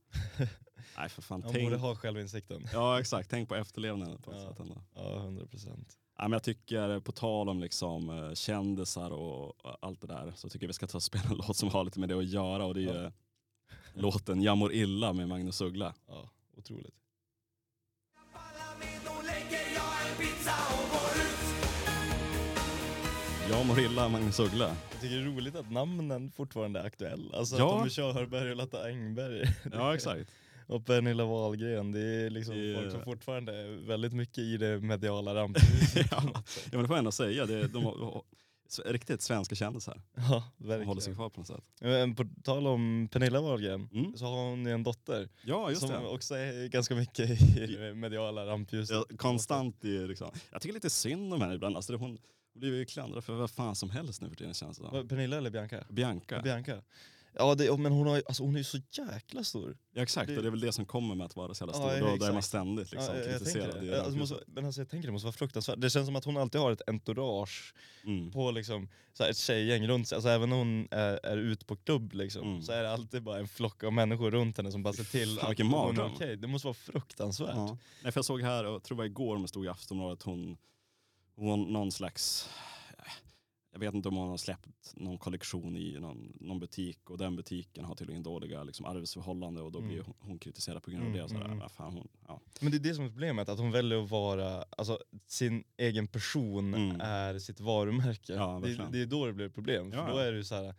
[0.96, 1.40] nej för fan.
[1.40, 2.66] Man tänk, borde ha självinsikten.
[2.72, 4.48] Ja exakt, tänk på efterlevnaden på ett Ja.
[4.48, 4.82] sätt ändå.
[4.94, 5.96] Ja, 100 procent.
[6.20, 10.48] Ja, men jag tycker, på tal om liksom, eh, kändisar och allt det där, så
[10.48, 12.28] tycker jag vi ska ta och spela en låt som har lite med det att
[12.28, 13.10] göra och det är ju
[14.02, 15.94] låten Jag mår illa med Magnus Uggla.
[16.08, 16.94] Ja, otroligt.
[23.50, 24.76] Jag mår illa Magnus Uggla.
[24.92, 27.38] Jag tycker det är roligt att namnen fortfarande är aktuella.
[27.38, 27.76] Alltså Ja.
[27.78, 29.44] att de kör Hörberg och Lotta Engberg.
[29.72, 30.30] Ja exakt.
[30.70, 31.92] Och Pernilla Wahlgren.
[31.92, 36.06] Det är liksom är- folk som fortfarande är väldigt mycket i det mediala rampljuset.
[36.10, 36.22] ja.
[36.34, 36.42] ja
[36.72, 38.22] men det får jag ändå säga, det de har,
[38.84, 40.02] riktigt svenska kändisar.
[40.16, 41.14] ja, De håller sig verkligen.
[41.16, 41.64] kvar på något sätt.
[41.80, 44.16] Men på tal om Pernilla Wahlgren Mm.
[44.16, 45.98] så har hon ju en dotter Ja just som det.
[46.08, 48.96] också är ganska mycket i det mediala rampljuset.
[49.10, 50.30] Ja, konstant i liksom.
[50.52, 51.76] Jag tycker lite synd om henne ibland.
[51.76, 52.18] Alltså, det- hon
[52.54, 55.50] blir ju klandrad för vad fan som helst nu för tiden känns det Pernilla eller
[55.50, 55.84] Bianca?
[55.90, 56.42] Bianca.
[56.42, 56.82] Bianca.
[57.32, 59.76] Ja, det, men hon, har, alltså, hon är ju så jäkla stor.
[59.94, 61.72] Ja exakt, Det- och det är väl det som kommer med att vara så jävla
[61.74, 61.90] stor.
[61.92, 63.82] ja, Då, då är man ständigt liksom, ja, kritiserad.
[63.86, 64.02] det.
[64.02, 65.80] Alltså, måste, men alltså, jag tänker det måste vara fruktansvärt.
[65.80, 67.74] Det känns som att hon alltid har ett entourage
[68.04, 68.30] mm.
[68.32, 70.16] på liksom, så här, ett tjejgäng runt sig.
[70.16, 72.62] Alltså, även när hon är, är ute på klubb liksom, Mm.
[72.62, 75.38] så är det alltid bara en flock av människor runt henne som bara ser till
[75.38, 76.36] Fan, att hon är okej.
[76.36, 77.54] Det måste vara fruktansvärt.
[77.54, 77.78] Ja.
[78.02, 79.68] Nej, för jag såg här, och jag tror det var igår, men det stod i
[79.68, 80.56] Aftonbladet, hon,
[81.36, 82.48] hon någon slags,
[83.72, 87.36] jag vet inte om hon har släppt någon kollektion i någon, någon butik och den
[87.36, 89.90] butiken har tydligen dåliga liksom, arvsförhållanden och då Mm.
[89.90, 91.28] blir hon, hon kritiserad på grund av Mm, det.
[91.28, 91.68] Så där, mm, mm.
[91.68, 92.40] fan, hon, ja.
[92.60, 96.06] Men det är det som är problemet, att hon väljer att vara, alltså sin egen
[96.06, 97.00] person Mm.
[97.00, 98.32] är sitt varumärke.
[98.32, 99.92] Ja, det, det är då det blir problem.
[99.92, 100.74] Ja, För då är det så här,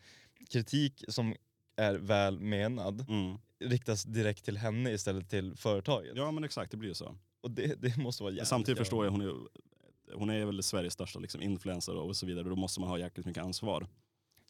[0.50, 1.36] kritik som
[1.76, 3.38] är väl menad Mm.
[3.60, 6.12] riktas direkt till henne istället till företaget.
[6.16, 7.18] ja men exakt, det blir ju så.
[7.42, 9.34] Och det, det måste vara samtidigt förstår jag, hon är,
[10.16, 13.26] hon är väl Sveriges största liksom, influencer och så vidare, då måste man ha jäkligt
[13.26, 13.88] mycket ansvar.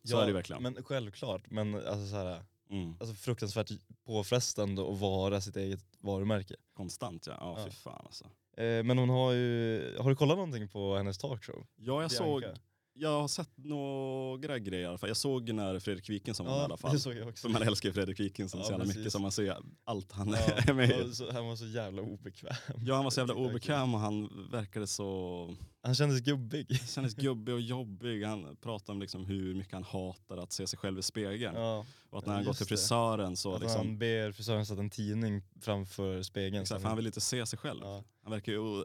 [0.04, 0.64] Så är det verkligen.
[0.64, 2.96] Men självklart, men alltså, så här, Mm.
[3.00, 3.72] alltså fruktansvärt
[4.06, 6.56] påfrestande att vara sitt eget varumärke.
[6.74, 7.66] Konstant ja, ja Ja.
[7.66, 8.26] fy fan alltså.
[8.58, 11.68] Eh, men hon har ju, har du kollat någonting på hennes talkshow?
[11.76, 12.60] Ja jag såg, Bianca?
[12.94, 15.10] Jag har sett några grejer i alla fall.
[15.10, 16.92] Jag såg när Fredrik Wikingsson var med i alla fall.
[16.94, 17.42] det såg jag också.
[17.48, 18.98] För man älskar ju Fredrik Wikingsson Ja, så jävla precis.
[18.98, 20.38] mycket så man ser allt han Ja,
[20.68, 21.32] är med i.
[21.34, 22.54] han var så jävla obekväm.
[22.86, 26.90] Ja han var så jävla obekväm och han verkade så, Han kändes gubbig.
[26.90, 28.24] kändes gubbig och jobbig.
[28.24, 31.56] Han pratade om liksom hur mycket han hatar att se sig själv i spegeln.
[31.56, 34.82] Ja, och att när han går till frisören så att liksom, han ber frisören sätta
[34.82, 36.62] en tidning framför spegeln.
[36.62, 37.80] exakt, för han vill inte se sig själv.
[37.84, 38.84] ja, Han verkar ju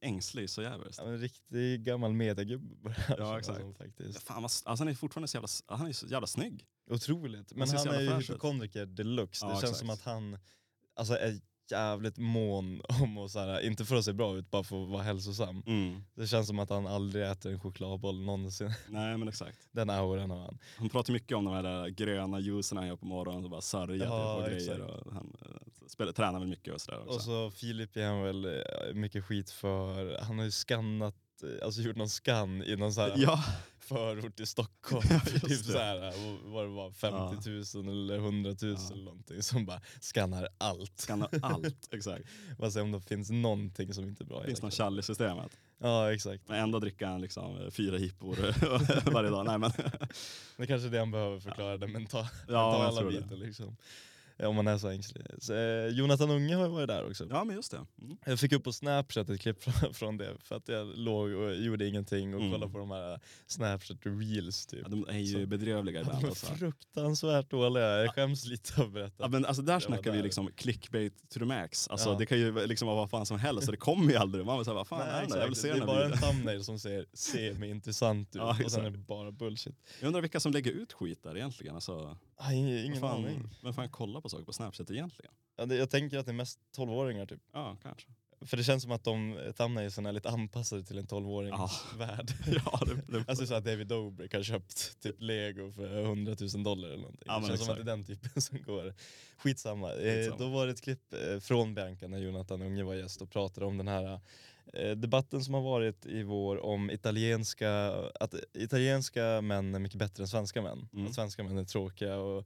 [0.00, 0.98] ängslig så jävligt.
[0.98, 3.60] ja, en riktig gammal mediegubbe han Ja, exakt.
[3.60, 4.22] som faktiskt.
[4.22, 6.66] Fan, vad, alltså han är fortfarande så jävla, han är så jävla snygg.
[6.90, 7.52] Otroligt.
[7.54, 9.46] Men så han är ju hypokondriker deluxe.
[9.46, 9.78] Ja, det känns exakt.
[9.78, 10.38] som att han
[10.96, 11.40] alltså, är
[11.70, 14.88] jävligt mån om att, så här, inte för att se bra ut, bara för att
[14.88, 15.62] vara hälsosam.
[15.66, 16.02] Mm.
[16.14, 18.70] Det känns som att han aldrig äter en chokladboll någonsin.
[18.88, 19.58] Nej men exakt.
[19.72, 20.58] Den auran har han.
[20.78, 23.60] Han pratar mycket om de här där gröna juicen han gör på morgonen och bara
[23.60, 24.66] sörja Ja, och exakt.
[24.66, 24.80] grejer.
[24.80, 27.14] Och han eh, spelar, tränar väl mycket och sådär också.
[27.14, 31.23] Och så Filip ger han väl eh, mycket skit för, han har ju skannat, eh,
[31.62, 33.44] alltså gjort någon skann i någon så här ja,
[33.78, 35.06] förort i Stockholm.
[35.10, 35.54] Ja, typ det.
[35.54, 36.12] så här, eh,
[36.44, 38.92] vad det var, 50 000 eller 100 000 Ja.
[38.92, 41.00] eller någonting som bara skannar allt.
[41.00, 41.88] skannar allt.
[41.94, 42.24] Exakt.
[42.58, 44.40] Bara se om det finns någonting som inte är bra.
[44.40, 45.56] Det finns någon tjall i systemet.
[45.78, 46.48] Ja exakt.
[46.48, 48.36] Men ändå dricker han liksom eh, fyra hippor
[49.12, 49.46] varje dag.
[49.46, 49.70] Nej men
[50.56, 53.76] Det är kanske är det han behöver förklara den ja, jag mentala tror biten liksom.
[54.42, 55.24] Om man är så ängslig.
[55.38, 57.26] Så, eh, Jonathan Unge har ju varit där också.
[57.30, 57.76] Ja men just det.
[58.02, 58.16] Mm.
[58.26, 61.54] Jag fick upp på Snapchat ett klipp från, från det för att jag låg och
[61.56, 62.52] gjorde ingenting och Mm.
[62.52, 64.80] kollade på de här Snapchat reels typ.
[64.82, 66.24] Ja, de är ju Så- bedrövliga De ibland.
[66.24, 66.46] är Alltså.
[66.54, 69.14] fruktansvärt dåliga, jag skäms lite att berätta.
[69.18, 70.24] Ja, men alltså där snackar vi där.
[70.24, 71.88] liksom clickbait to the max.
[71.88, 72.16] Alltså, Ja.
[72.18, 74.46] Det kan ju liksom vara vad fan som helst och det kommer ju aldrig.
[74.46, 75.38] Man vill säga vad fan Nej, är det?
[75.40, 78.84] Jag vill se det är bara en thumbnail som säger semi-intressant ut Ja, och sen
[78.86, 79.76] är det bara bullshit.
[80.00, 81.74] Jag undrar vilka som lägger ut skit där egentligen.
[81.74, 83.48] Alltså, Ah, ingen fan, aning.
[83.62, 85.32] Vem fan kollar på saker på Snapchat egentligen?
[85.56, 87.40] Ja, det, jag tänker att det är mest 12-åringar typ.
[87.52, 88.08] Ja, kanske.
[88.40, 91.70] För det känns som att de thumbnailsen är lite anpassade till en 12-årings Ja.
[92.06, 92.32] värld.
[92.64, 96.62] ja, det, det, Alltså så att David Dobrik har köpt typ lego för 100 000
[96.62, 97.24] dollar eller någonting.
[97.26, 97.88] Ja, det känns som att det exakt.
[97.88, 98.94] är den typen som går.
[99.36, 99.92] Skitsamma.
[99.92, 100.36] Eh, Skitsamma.
[100.38, 103.66] då var det ett klipp eh, från Bianca när Jonathan Unge var gäst och pratade
[103.66, 104.20] om den här eh,
[104.96, 110.28] debatten som har varit i vår om italienska, att italienska män är mycket bättre än
[110.28, 110.88] svenska män.
[110.92, 111.06] Mm.
[111.06, 112.44] Att svenska män är tråkiga och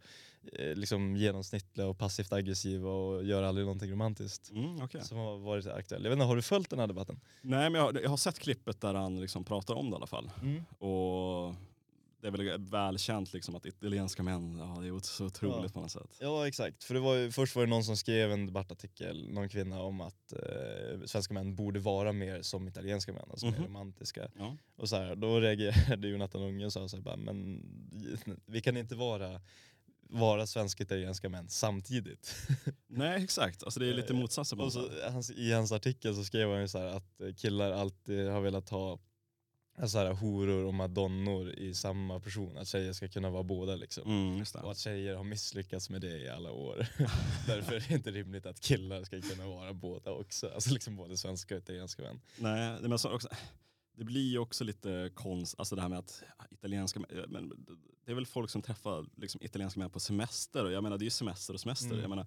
[0.52, 4.50] eh, liksom genomsnittliga och passivt aggressiva och gör aldrig någonting romantiskt.
[4.50, 5.04] mm, okej.
[5.04, 6.02] Som har varit aktuell.
[6.02, 7.20] Jag vet inte, har du följt den här debatten?
[7.40, 10.06] Nej, men jag, jag har sett klippet där han liksom pratar om det i alla
[10.06, 10.30] fall.
[10.78, 11.54] Och
[12.20, 15.68] det är väl välkänt liksom att italienska män, ja det är så otroligt Ja.
[15.68, 16.16] på något sätt.
[16.20, 19.48] Ja exakt, för det var ju, först var det någon som skrev en debattartikel, någon
[19.48, 23.64] kvinna, om att eh, svenska män borde vara mer som italienska män, alltså mer Mhm.
[23.64, 24.28] romantiska.
[24.38, 24.56] Ja.
[24.76, 27.62] Och så här, då reagerade Jonathan Unge och sa så här, bara, men
[28.46, 29.40] vi kan inte vara,
[30.10, 32.34] vara svenska italienska män samtidigt.
[32.86, 35.12] Nej exakt, alltså det är lite på så, sätt.
[35.12, 38.68] hans, I hans artikel så skrev han ju så att eh, killar alltid har velat
[38.68, 38.98] ha
[39.86, 44.02] så här, horor och madonnor i samma person, att tjejer ska kunna vara båda liksom.
[44.06, 44.44] Mm.
[44.62, 46.76] Och att tjejer har misslyckats med det i alla år.
[47.46, 50.50] Därför är det inte rimligt att killar ska kunna vara båda också.
[50.54, 52.20] Alltså liksom både svenska och italienska män.
[52.36, 53.28] Nej, men så också,
[53.96, 57.66] det blir ju också lite konst, alltså det här med att italienska men
[58.04, 61.02] det är väl folk som träffar liksom, italienska män på semester och jag menar det
[61.02, 61.86] är ju semester och semester.
[61.86, 62.00] Mm.
[62.00, 62.26] Jag menar,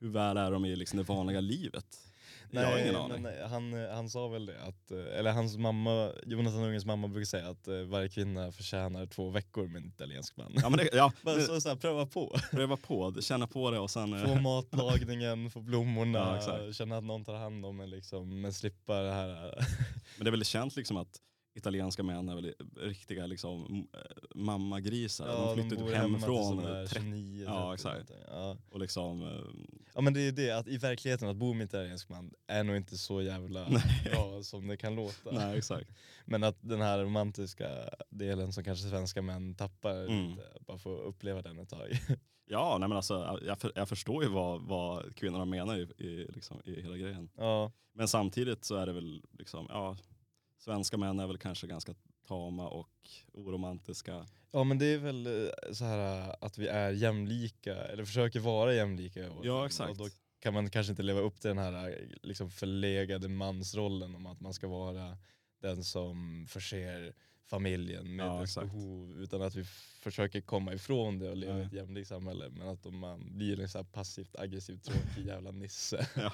[0.00, 2.07] hur väl är de i liksom, det vanliga livet?
[2.50, 3.22] Jag har ingen aning.
[3.22, 7.26] men han, han sa väl det att, eh, eller hans mamma, Jonathan Unges mamma brukar
[7.26, 10.52] säga att eh, varje kvinna förtjänar två veckor med en italiensk man.
[10.56, 12.38] Ja, men det, ja, Bara så, så här, pröva på.
[12.50, 14.12] pröva på, känna på det och sen...
[14.12, 18.52] eh, Få matlagningen, få blommorna, Ja, känna att någon tar hand om en liksom, men
[18.52, 19.28] slippa det här.
[19.46, 19.64] eh,
[20.16, 21.16] Men det är väl känt liksom att
[21.58, 24.00] italienska män är väl riktiga liksom, eh,
[24.34, 25.26] mammagrisar.
[25.26, 27.44] de flyttar typ hemma hemifrån 30 29.
[27.46, 28.12] Ja, 30 exakt.
[28.30, 28.56] Ja.
[28.70, 29.22] och liksom...
[29.22, 32.30] eh, Ja men det är ju det, att i verkligheten att bo med italiensk man
[32.46, 33.68] är nog inte så jävla
[34.04, 35.30] bra som det kan låta.
[35.32, 35.90] Nej exakt.
[36.24, 37.68] Men att den här romantiska
[38.10, 40.30] delen som kanske svenska män tappar Mm.
[40.30, 41.88] lite, bara få uppleva den ett tag.
[42.50, 46.26] Ja, nej men alltså, jag, för, jag förstår ju vad, vad kvinnorna menar i, i,
[46.34, 47.30] liksom, i hela grejen.
[47.36, 49.96] ja, Men samtidigt så är det väl liksom, ja,
[50.58, 51.94] svenska män är väl kanske ganska
[52.28, 54.26] tama och oromantiska.
[54.52, 58.74] ja men det är väl eh, så här att vi är jämlika, eller försöker vara
[58.74, 59.28] jämlika.
[59.28, 59.90] vårt Ja, exakt.
[59.90, 60.08] Och då
[60.40, 64.40] kan man kanske inte leva upp till den här eh, liksom förlegade mansrollen om att
[64.40, 65.16] man ska vara
[65.60, 67.12] den som förser
[67.46, 69.64] familjen med Ja, dess behov utan att vi
[70.02, 71.66] försöker komma ifrån det och leva i Nej.
[71.66, 76.32] ett jämlikt samhälle men att man blir en så passivt aggressiv tråkig jävla nisse Ja.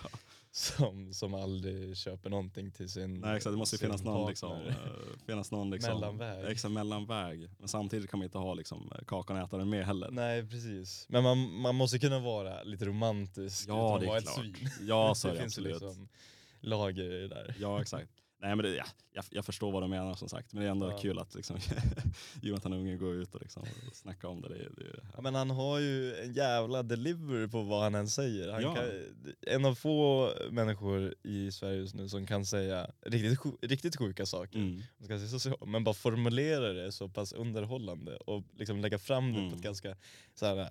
[0.51, 4.53] som, som aldrig köper någonting till sin Nej, exakt, det måste ju finnas någon, liksom,
[4.66, 4.75] eh,
[5.27, 6.51] finnas någon liksom, Mellanväg.
[6.51, 7.51] Exakt, mellanväg.
[7.59, 10.11] Men samtidigt kan man inte ha liksom, kakan och äta den med heller.
[10.11, 14.39] Nej precis, men man, man måste kunna vara lite romantisk Ja, utan att vara klart.
[14.39, 14.70] ett svin.
[14.89, 15.72] Ja, så det det finns absolut.
[15.83, 16.09] liksom
[16.61, 17.55] lager i det där.
[17.61, 18.11] Ja, exakt.
[18.45, 20.53] Nej, men det, ja, jag, jag förstår vad de menar som sagt.
[20.53, 20.99] Men det är ändå Ja.
[20.99, 21.57] kul att liksom,
[22.43, 24.49] Jonathan Unge går ut och liksom, snackar om det.
[24.49, 28.53] det, det Ja, men han har ju en jävla delivery på vad han än säger.
[28.53, 28.75] Han Ja.
[28.75, 28.85] kan,
[29.47, 34.59] en av få människor i Sverige just nu som kan säga riktigt, riktigt sjuka saker.
[34.59, 34.83] mm.
[34.99, 39.27] Man ska säga så, men bara formulera det så pass underhållande och liksom lägga fram
[39.29, 39.55] det på Mm.
[39.55, 39.97] ett ganska
[40.35, 40.71] så här,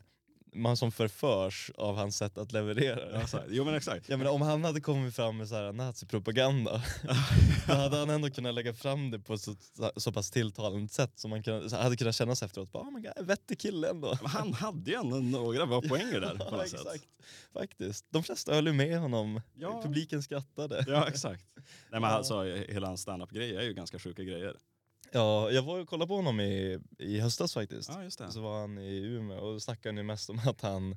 [0.55, 4.09] man som förförs av hans sätt att leverera ja, så jo men exakt.
[4.09, 6.83] Jag menar, om han hade kommit fram med så här nazipropaganda,
[7.67, 9.55] då hade han ändå kunnat lägga fram det på så,
[9.95, 13.01] så pass tilltalande sätt som man kunde, hade kunnat känna sig efteråt, bara, oh my
[13.01, 14.17] God, vettig kille ändå.
[14.21, 16.79] Men han hade ju ändå några bra poänger där på Ja, något sätt.
[16.79, 17.03] exakt.
[17.53, 18.05] Faktiskt.
[18.09, 19.41] De flesta höll ju med honom.
[19.53, 19.81] Ja.
[19.83, 20.85] Publiken skrattade.
[20.87, 21.45] Ja exakt.
[21.91, 24.55] Nej men alltså hela hans standup-grej är ju ganska sjuka grejer.
[25.13, 27.89] Ja, jag var och kollade på honom i, i höstas faktiskt.
[27.93, 28.31] Ja just det.
[28.31, 30.91] Så var han i Umeå och snackade mest om att han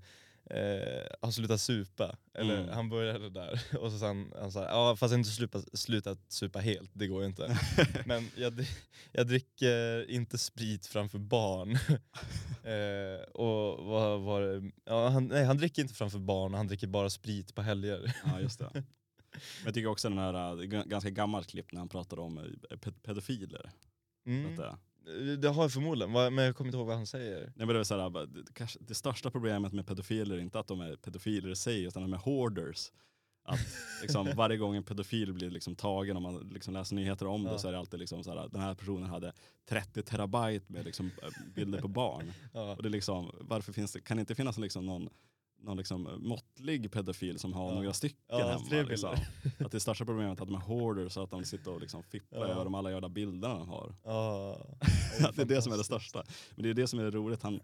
[0.50, 2.16] eh, har slutat supa.
[2.34, 2.68] Eller Mm.
[2.74, 6.18] han började där och så sen han sa ja fast jag har inte slutat, slutat
[6.28, 7.58] supa helt, det går ju inte.
[8.06, 8.64] Men jag,
[9.12, 11.70] jag dricker inte sprit framför barn.
[12.64, 14.70] eh, och vad var det?
[14.84, 18.16] Ja, han, nej, han dricker inte framför barn, han dricker bara sprit på helger.
[18.24, 18.70] Ja just det.
[18.74, 18.84] Men
[19.64, 22.38] jag tycker också den här, g- ganska gammalt klipp när han pratar om
[22.70, 23.70] pe- pedofiler.
[24.27, 24.53] Mm.
[24.53, 24.74] Att, äh,
[25.39, 27.41] det har jag förmodligen, men jag kommer inte ihåg vad han säger.
[27.41, 28.43] Nej, men det, är så här, bara, det,
[28.81, 32.12] det största problemet med pedofiler är inte att de är pedofiler i sig utan de
[32.12, 32.93] är hoarders.
[33.45, 33.59] Att
[34.03, 37.53] liksom, varje gång en pedofil blir liksom tagen, om man liksom läser nyheter om Ja.
[37.53, 39.33] det så är det alltid liksom så här, den här personen hade
[39.68, 41.11] 30 terabyte med liksom,
[41.55, 42.33] bilder på barn.
[42.53, 42.77] Ja.
[42.77, 45.09] Och det liksom, varför finns det, kan det inte finnas liksom någon,
[45.66, 47.74] någon liksom måttlig pedofil som har Ja.
[47.74, 48.88] några stycken Ja, hemma?
[48.88, 49.16] Liksom.
[49.58, 52.02] Att det största problemet är att de är hoarders och att de sitter och liksom
[52.02, 52.46] fipplar Ja.
[52.46, 53.94] över de alla jävla bilderna de har.
[54.04, 54.58] Ja.
[55.28, 56.22] Att det är det som är det största.
[56.54, 57.42] Men det är det som är roligt.
[57.42, 57.60] Han,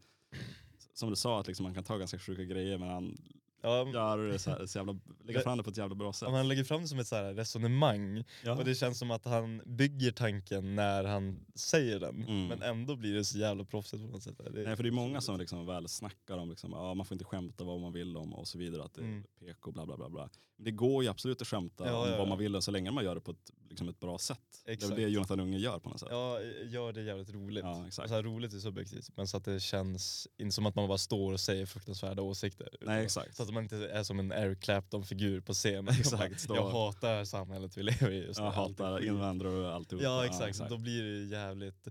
[0.94, 3.16] som du sa, att liksom man kan ta ganska sjuka grejer men han
[3.62, 6.28] Ja, gör det så, här, så jävla, lägger fram det på ett jävla bra sätt.
[6.28, 8.52] om han lägger fram det som ett så här resonemang Ja.
[8.56, 12.46] och det känns som att han bygger tanken när han säger den Mm.
[12.46, 14.40] men ändå blir det så jävla proffsigt på något sätt.
[14.54, 17.14] Det, Nej, för det är många som liksom väl snackar om liksom, ja, man får
[17.14, 19.24] inte skämta vad man vill om och så vidare, att det är Mm.
[19.40, 20.08] PK bla bla bla.
[20.08, 20.28] bla.
[20.64, 22.28] Det går ju absolut att skämta Ja, om ja, vad ja.
[22.28, 24.38] man vill så länge man gör det på ett, liksom ett bra sätt.
[24.64, 24.92] Det är Exakt.
[24.92, 26.08] väl det Jonathan Unge gör på något sätt.
[26.10, 27.64] Ja, gör det jävligt roligt.
[27.64, 28.08] Ja, exakt.
[28.08, 30.98] Så här, roligt är subjektivt, men så att det känns inte som att man bara
[30.98, 32.68] står och säger fruktansvärda åsikter.
[32.80, 33.36] Nej exakt.
[33.36, 35.88] Så att man inte är som en Eric Clapton-figur på scen.
[35.98, 38.40] Exakt, stå- Jag hatar samhället vi lever i just.
[38.40, 40.02] Jag hatar invandrare och alltihop.
[40.02, 41.88] Ja exakt, då blir det jävligt...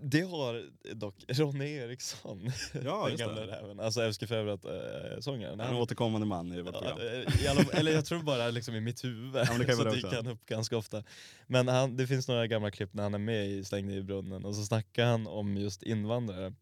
[0.00, 2.50] Det har dock Ronny Eriksson,
[2.84, 3.46] Ja, den det.
[3.46, 5.60] räven, alltså Älskar Fäbrat-sångaren.
[5.60, 6.98] En återkommande man i vårt Ja, program.
[7.26, 9.84] eh, i alla, eller jag tror bara liksom i mitt huvud men det kan så
[9.90, 11.02] dyker han upp ganska ofta.
[11.46, 14.02] Men han, det finns några gamla klipp när han är med i Släng dig i
[14.02, 16.52] brunnen och så snackar han om just invandrare.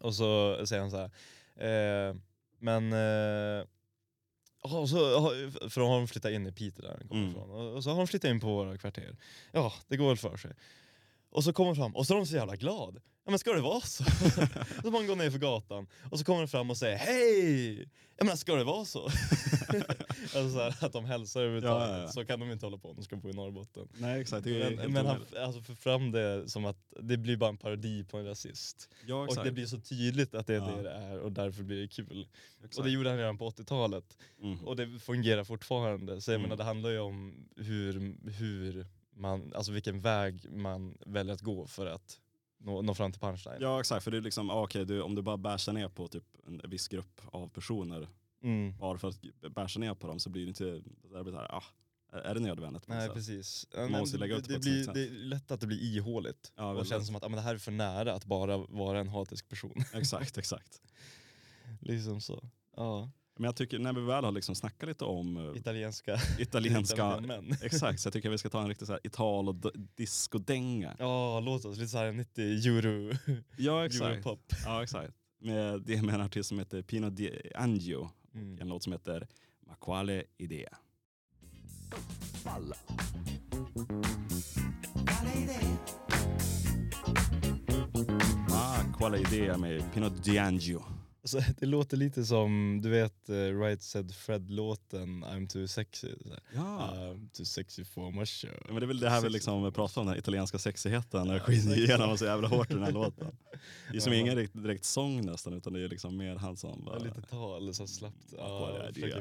[0.00, 1.10] Och så säger han så här,
[2.10, 2.16] eh,
[2.58, 3.66] men eh,
[4.62, 4.96] ja, och så,
[5.70, 7.30] för då har de flyttat in i Piteå där han kommer Mm.
[7.30, 7.50] ifrån.
[7.50, 9.16] Och, och så har de flyttat in på våra kvarter.
[9.52, 10.52] Ja, det går väl för sig.
[11.34, 13.00] Och så kommer de fram och så är de så jävla glad.
[13.24, 14.04] Ja men ska det vara så?
[14.82, 17.88] så man går ner för gatan och så kommer de fram och säger hej!
[18.16, 19.04] Jag menar ska det vara så?
[20.22, 21.88] alltså så här, att de hälsar överhuvudtaget.
[21.88, 22.08] Ja, ja, ja.
[22.08, 23.88] Så kan de inte hålla på om de ska bo i Norrbotten.
[23.98, 24.46] Nej exakt.
[24.46, 28.18] Men, men han alltså, för fram det som att det blir bara en parodi på
[28.18, 28.88] en rasist.
[29.06, 29.44] ja, Och exakt.
[29.44, 30.76] det blir så tydligt att det är Ja.
[30.76, 32.28] det det är och därför blir det kul.
[32.58, 32.78] exakt.
[32.78, 34.18] Och det gjorde han redan på 80-talet.
[34.40, 34.64] Mhm.
[34.66, 36.20] Och det fungerar fortfarande.
[36.20, 36.42] Så jag Mm.
[36.48, 38.86] menar, det handlar ju om hur, hur
[39.16, 42.20] man, alltså vilken väg man väljer att gå för att
[42.58, 43.58] nå, nå fram till punchline.
[43.60, 46.24] Ja exakt, för det är liksom, okej, du, om du bara bärsar ner på typ
[46.46, 48.08] en viss grupp av personer,
[48.42, 48.76] Mm.
[48.78, 49.20] bara för att
[49.54, 51.62] bärsa ner på dem så blir det inte, det blir så här, ah,
[52.12, 52.88] är- det nödvändigt?
[52.88, 53.66] Nej precis.
[53.76, 56.52] Man Men måste lägga upp det det, blir, är lätt att det blir ihåligt.
[56.56, 59.00] Ja, och känns som att ah, men det här är för nära att bara vara
[59.00, 59.74] en hatisk person.
[59.94, 60.80] Exakt, exakt.
[61.80, 62.44] liksom så.
[62.76, 63.10] Ja.
[63.36, 67.56] Men jag tycker när vi väl har liksom snackat lite om eh, Italienska, italienska, män.
[67.62, 70.96] exakt, så jag tycker vi ska ta en riktig så här ital och d- discodänga.
[70.98, 71.76] Ja, låt oss.
[71.78, 73.16] Lite såhär 90 euro,
[73.56, 74.04] Ja exakt.
[74.04, 74.40] europop.
[74.64, 75.14] Ja exakt.
[75.40, 78.58] Med, det är med en artist som heter Pino Di Angio, Mm.
[78.60, 79.28] en låt som heter
[79.66, 80.76] Ma quale idea.
[88.48, 90.82] Ma quale idea med Pino Di Angio.
[91.24, 96.08] Alltså, det låter lite som, du vet eh, Right Said Fred-låten I'm too sexy.
[96.54, 96.90] Ja.
[96.94, 98.50] I'm too sexy for my show.
[98.52, 101.34] Ja, Men det är väl det här vi liksom pratar om, den italienska sexigheten, när
[101.34, 103.36] Ja, skiner igenom så jävla hårt i den här låten.
[103.90, 104.18] Det är som Ja.
[104.18, 106.98] ingen direkt, direkt sång nästan, utan det är liksom mer han som Ja, bara...
[106.98, 108.32] lite tal, så slappt.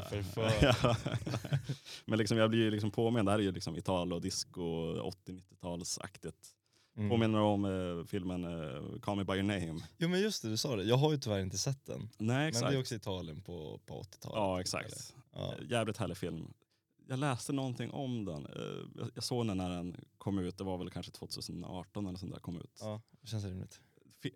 [0.10, 0.52] Förföra.
[0.82, 0.96] Ja.
[2.06, 4.62] Men liksom, jag blir ju liksom påmind, det här är ju liksom Italo, disco,
[5.62, 6.34] 80-90-talsaktigt.
[6.98, 7.10] Mm.
[7.10, 9.82] Påminner om eh, filmen eh, Call Me By Your Name.
[9.98, 10.84] Jo men just det, du sa det.
[10.84, 12.10] Jag har ju tyvärr inte sett den.
[12.18, 12.64] Nej exakt.
[12.64, 14.36] Men det är också Italien på, på 80-talet.
[14.36, 15.16] ja exakt.
[15.34, 15.54] Ja.
[15.60, 16.54] Eh, Jävligt härlig film.
[17.08, 18.46] Jag läste någonting om den.
[18.46, 18.62] Eh,
[18.98, 22.34] jag- Jag såg den när den kom ut, det var väl kanske 2018 eller sånt
[22.34, 22.78] där kom ut.
[22.82, 23.80] ja, det känns rimligt.
[24.24, 24.32] Eh,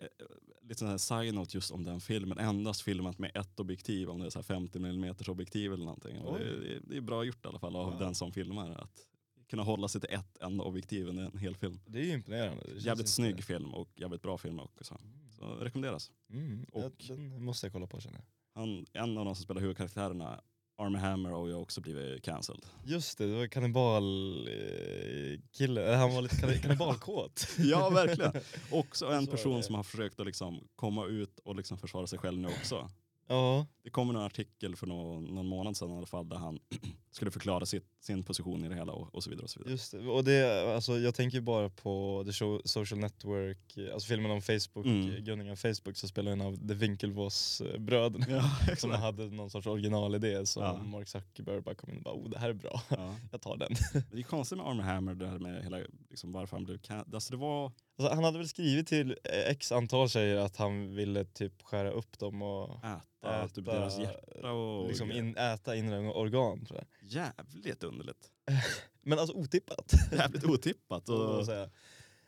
[0.62, 4.26] Lite sån här side-note just om den filmen, endast filmat med ett objektiv, om det
[4.26, 6.16] är så här 50 mm objektiv eller någonting.
[6.24, 8.06] Det, det- det är bra gjort i alla fall av Ja.
[8.06, 8.72] den som filmar.
[8.72, 9.08] Att
[9.50, 11.80] kunna hålla sig till ett enda objektiv under en hel film.
[11.86, 12.64] Det är ju imponerande.
[12.66, 14.98] Det Jävligt inte- snygg film och jävligt bra film också.
[15.40, 16.12] Så rekommenderas.
[16.34, 18.26] Mm, Och- och, den måste jag kolla på känner jag.
[18.62, 20.42] Han, en av de som spelar huvudkaraktärerna,
[20.80, 22.66] Army Hammer, har ju också blivit cancelled.
[22.86, 24.04] Just det, det var kannibal
[24.48, 25.64] eh.
[25.64, 27.48] Eller han var lite kanni- kannibalkåt.
[27.58, 28.32] Ja, verkligen.
[28.72, 32.20] Också Så en person som har försökt att liksom komma ut och liksom försvara sig
[32.20, 32.90] själv nu också.
[33.28, 36.60] Ja, Det kom en artikel för någon, någon månad sedan i alla fall där han
[37.12, 39.44] skulle förklara sitt, sin position i det hela och, och så vidare.
[39.44, 39.72] Och så vidare.
[39.72, 40.00] just det.
[40.08, 44.86] Och det, alltså, jag tänker bara på The Show, Social Network, alltså filmen om Facebook,
[44.86, 45.24] Mm.
[45.24, 48.26] grundningen av Facebook, så spelar en av The Winklevoss-bröderna.
[48.30, 50.84] Ja, Som hade någon sorts originalidé som Ja.
[50.84, 53.16] Mark Zuckerberg bara kom in och bara oh det här är bra, Ja.
[53.32, 53.70] jag tar den.
[54.12, 55.78] Det är konstigt med Army Hammer, det här med hela,
[56.10, 56.80] liksom, varför han blev.
[57.14, 60.96] Alltså det var, Alltså, han hade väl skrivit till eh, x antal tjejer att han
[60.96, 65.76] ville typ skära upp dem och äta, typ Äta, deras hjärta och liksom in, äta
[65.76, 67.12] inre organ tror jag.
[67.12, 68.32] jävligt underligt.
[69.02, 69.94] Men alltså otippat.
[70.12, 71.10] Jävligt otippat.
[71.10, 71.46] Och,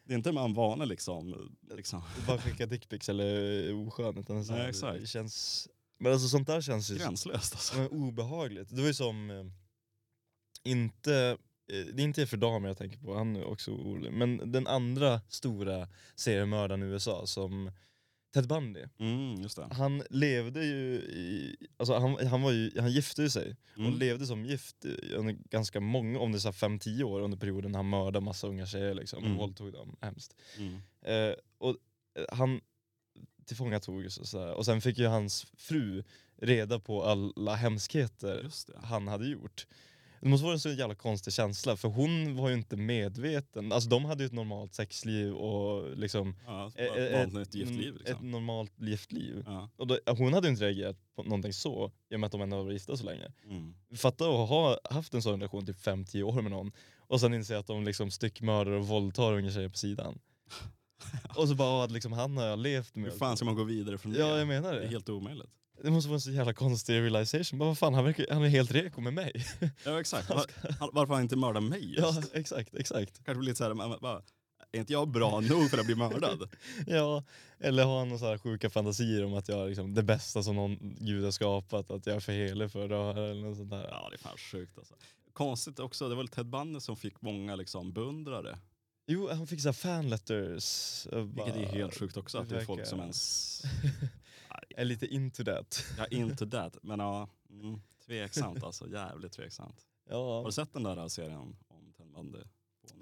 [0.10, 1.50] det är inte man vana liksom.
[1.76, 2.02] liksom.
[2.28, 5.00] bara skicka dickpics eller oskön utan så Nej, exakt.
[5.02, 5.68] det känns...
[5.98, 7.88] Men alltså sånt där känns ju Gränslöst alltså.
[7.88, 8.70] obehagligt.
[8.70, 9.46] Det var ju som, eh,
[10.64, 11.38] inte,
[11.70, 14.12] det är inte för damer jag tänker på, han är också orolig.
[14.14, 17.72] Men den andra stora seriemördaren i USA som
[18.34, 18.84] Ted Bundy.
[19.00, 19.48] Mm.
[19.72, 24.00] Han levde ju i, alltså han, han, var ju, han gifte ju sig och Mm.
[24.00, 27.76] levde som gift under ganska många, om det är så här 5-10 år under perioden
[27.76, 29.32] han mördade massa unga tjejer liksom, Mm.
[29.32, 30.36] och våldtog dem hemskt.
[30.58, 30.76] Mm.
[31.02, 31.70] Eh, och
[32.20, 32.62] eh, han
[33.46, 34.54] tillfångatogs och sådär.
[34.54, 36.04] Och sen fick ju hans fru
[36.42, 38.50] reda på alla hemskheter
[38.84, 39.68] han hade gjort.
[40.22, 43.72] Det måste vara en så jävla konstig känsla för hon var ju inte medveten.
[43.72, 47.72] Alltså de hade ju ett normalt sexliv och liksom Ja, eh, ett eh, vanligt gift
[47.72, 48.32] liv ett liksom.
[48.32, 49.44] normalt giftliv.
[49.46, 49.70] Ja.
[49.76, 52.42] Och då, hon hade ju inte reagerat på någonting så i och med att de
[52.42, 53.32] ändå var gifta så länge.
[53.46, 53.74] Mm.
[53.96, 57.58] Fatta att ha haft en sån relation typ 5-10 år med någon och sen inse
[57.58, 60.20] att de liksom styckmördar och våldtar unga tjejer på sidan.
[61.36, 63.12] och så bara att liksom han har jag levt med.
[63.12, 64.20] Hur fan ska man gå vidare från det?
[64.20, 64.86] Ja jag menar Det det.
[64.86, 65.50] är helt omöjligt.
[65.84, 67.60] Det måste vara en så jävla konstig realization.
[67.60, 69.46] Bara, vad fan, han, verkar, han är helt reko med mig.
[69.86, 70.30] Ja exakt.
[70.30, 70.46] Var,
[70.80, 72.00] han- varför han inte mördat mig just?
[72.00, 73.26] ja exakt, exakt.
[73.26, 74.22] Kanske blir lite såhär, men, men,
[74.72, 76.50] är inte jag bra nog för att bli mördad?
[76.88, 77.24] Ja,
[77.60, 80.78] eller har han några sjuka fantasier om att jag är liksom det bästa som någon
[81.00, 83.88] gud har skapat, att jag är för helig för det här eller något sånt där.
[83.92, 84.94] Ja det är fan sjukt alltså.
[85.34, 88.58] Konstigt också, det var väl Ted Bundy som fick många liksom beundrare.
[89.08, 91.08] Jo, han fick så fanletters.
[91.12, 93.62] Vilket är helt sjukt också, att det är folk som ens
[94.82, 95.86] är lite into that.
[95.98, 96.78] Ja, into that.
[96.84, 98.90] Men ja, mm, tveksamt alltså.
[98.90, 99.86] Jävligt tveksamt.
[100.10, 102.40] Har Ja, du sett den där serien om Ted Bundy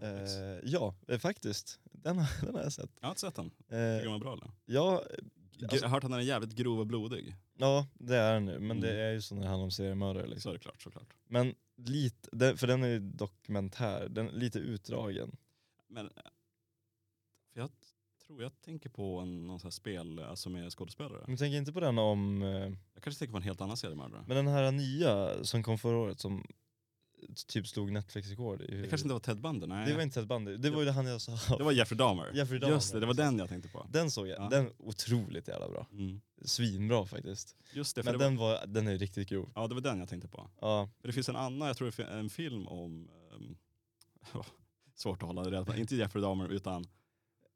[0.02, 1.80] eh, ja eh, faktiskt.
[1.84, 2.90] Den, har- den har jag sett.
[3.00, 3.50] Jag har inte sett den.
[3.50, 4.52] Tycker Eh, du den bra eller?
[4.66, 4.98] ja,
[5.62, 7.36] alltså- Jag har hört att den är jävligt grov och blodig.
[7.58, 8.60] ja, det är den nu.
[8.60, 9.06] Men det Mm.
[9.06, 10.24] är ju så när det handlar om seriemördare.
[10.24, 10.50] Så Liksom.
[10.50, 11.14] är det klart, såklart.
[11.28, 15.38] Men lite, för den är ju dokumentär, den är lite utdragen.
[15.88, 16.12] Men eh,
[18.28, 21.24] tror jag tänker på en, någon sån här spel alltså med skådespelare.
[21.28, 22.50] Men tänk inte på den om, eh,
[22.94, 24.24] Jag kanske tänker på en helt annan seriemördare.
[24.28, 26.46] men den här nya som kom förra året som
[27.48, 28.62] typ slog Netflix-rekord.
[28.62, 29.88] i- Det kanske inte var Ted Bundy, nej.
[29.88, 31.58] det var inte Ted Bundy, det var ju det han jag sa.
[31.58, 32.32] Det var Jeffrey Dahmer.
[32.34, 33.88] Jeffrey Dahmer, Just det, det var den jag tänkte på.
[33.92, 34.50] Den såg jag, Ja.
[34.50, 35.88] den är otroligt jävla bra.
[35.92, 36.22] Mm.
[36.42, 37.56] Svinbra faktiskt.
[37.74, 39.52] Just det, för Men det var, den, var, den är riktigt grov.
[39.56, 40.50] ja det var den jag tänkte på.
[40.62, 43.58] Ja, För det finns en annan, jag tror det finns en film om, um,
[44.96, 46.86] svårt att hålla reda på, inte Jeffrey Dahmer utan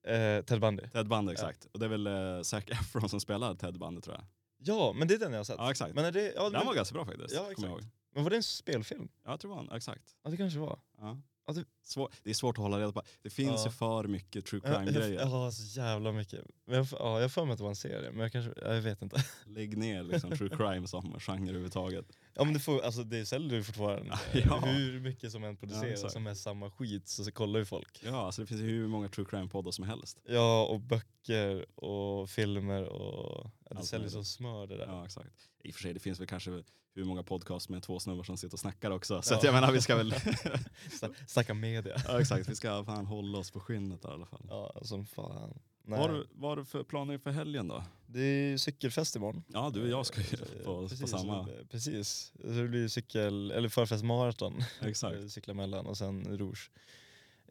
[0.04, 0.84] eh, Ted Bundy.
[0.94, 1.66] Ted Bundy exakt.
[1.66, 4.26] Och det är väl uh, Zac Efron som spelar Ted Bundy tror jag.
[4.64, 5.56] Ja, men det är den jag har sett.
[5.60, 5.96] Ja exakt.
[5.96, 7.36] Men, är det, ja, den men, var ganska bra faktiskt.
[7.36, 7.82] Ja, ihåg.
[8.14, 9.10] men var det en spelfilm?
[9.24, 10.16] Ja jag tror det var exakt.
[10.24, 10.80] Ja det kanske var.
[10.98, 11.18] Ja.
[11.48, 13.04] Ja, det- Svår, det är svårt att hålla reda på.
[13.22, 13.66] Det finns Ja.
[13.66, 15.26] ju för mycket true Ja, crime-grejer.
[15.26, 16.46] har så jävla mycket.
[16.66, 18.54] Men jag, ja, jag har för mig att det var en serie, men jag kanske,
[18.62, 19.24] ja, jag vet inte.
[19.46, 22.06] Lägg ner liksom true crime som genre överhuvudtaget.
[22.34, 24.20] Ja men det, får, alltså, det säljer ju fortfarande.
[24.34, 24.60] Ja.
[24.60, 26.14] Hur mycket som än Ja, produceras exakt.
[26.14, 28.02] som är samma skit så, så kollar ju folk.
[28.06, 30.20] Ja, alltså det finns ju hur många true crime-poddar som helst.
[30.26, 34.86] Ja och böcker och filmer och ja, det Allt säljer som smör det där.
[34.88, 35.50] Ja, exakt.
[35.64, 36.64] I och för sig, det finns väl kanske
[36.96, 39.22] hur många podcast med två snubbar som sitter och snackar också.
[39.22, 39.40] Så Ja.
[39.44, 40.12] jag menar, vi ska väl...
[40.14, 42.02] Sna- Snacka media.
[42.08, 44.46] ja, exakt, vi ska fan hålla oss på skinnet där, i alla fall.
[44.50, 45.60] Ja som fan.
[45.84, 46.08] Vad Nej.
[46.08, 47.84] har du- vad har du för planer för helgen då?
[48.08, 49.44] Det är ju cykelfest imorgon.
[49.48, 51.48] Ja, du och jag ska ju Eh, på, på precis, samma.
[51.70, 52.34] Precis.
[52.42, 54.64] Så det blir cykel, eller förfest maraton.
[54.82, 55.30] Exakt.
[55.32, 56.72] Cykla mellan och sen rouge.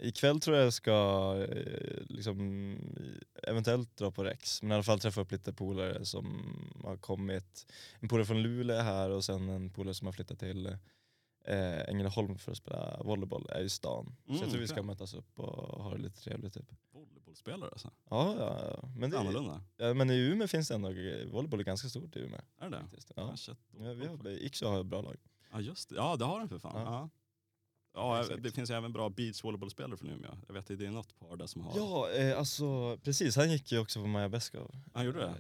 [0.03, 2.77] Ikväll tror jag jag ska eh, liksom,
[3.43, 6.27] eventuellt dra på Rex, men i alla fall träffa upp lite polare som
[6.85, 7.67] har kommit.
[8.01, 10.77] En polare från Luleå är här och sen en polare som har flyttat till
[11.45, 14.17] eh, Ängelholm för att spela volleyboll är i stan.
[14.27, 16.55] så Mm, jag tror vi ska mötas upp och ha det lite trevligt.
[16.55, 16.71] Typ.
[16.93, 17.91] Volleybollspelare alltså.
[18.11, 18.89] Ja, ja.
[18.97, 19.63] Men, Det är annorlunda.
[19.77, 20.89] ja, men i Umeå finns det ändå,
[21.33, 22.41] volleyboll är ganska stort i Umeå.
[22.59, 22.85] Är det det?
[23.17, 23.23] Ja.
[23.23, 23.37] Ah.
[23.79, 25.17] Ja, vi har, har ett bra lag.
[25.53, 25.95] Ja, just det.
[25.95, 26.83] Ja, det har den för fan.
[26.93, 27.09] Ja.
[27.95, 28.21] Ja.
[28.21, 28.43] Exakt.
[28.43, 30.31] det finns ju även bra beachvolleybollspelare från Umeå.
[30.47, 31.77] Jag vet att det är något par där som har...
[31.77, 33.37] Ja, eh, alltså precis.
[33.37, 34.71] Han gick ju också på Maja Beskow.
[34.93, 35.35] Han gjorde det?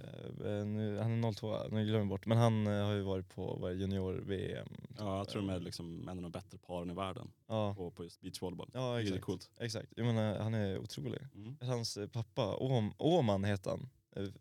[0.44, 2.26] Eh, eh, nu, han är 02, nu glömmer jag bort.
[2.26, 4.68] Men han eh, har ju varit på junior-VM.
[4.98, 7.90] Ja, jag tror de är liksom en av de bättre paren i världen Ja, på,
[7.90, 8.70] på just beachvolleyboll.
[8.74, 9.22] ja det är exakt.
[9.24, 9.51] coolt.
[9.61, 9.92] exakt.
[9.96, 11.20] Jag menar, han är otrolig.
[11.34, 11.57] Mm.
[11.61, 13.88] Hans eh, pappa, Åm, Åman heter han.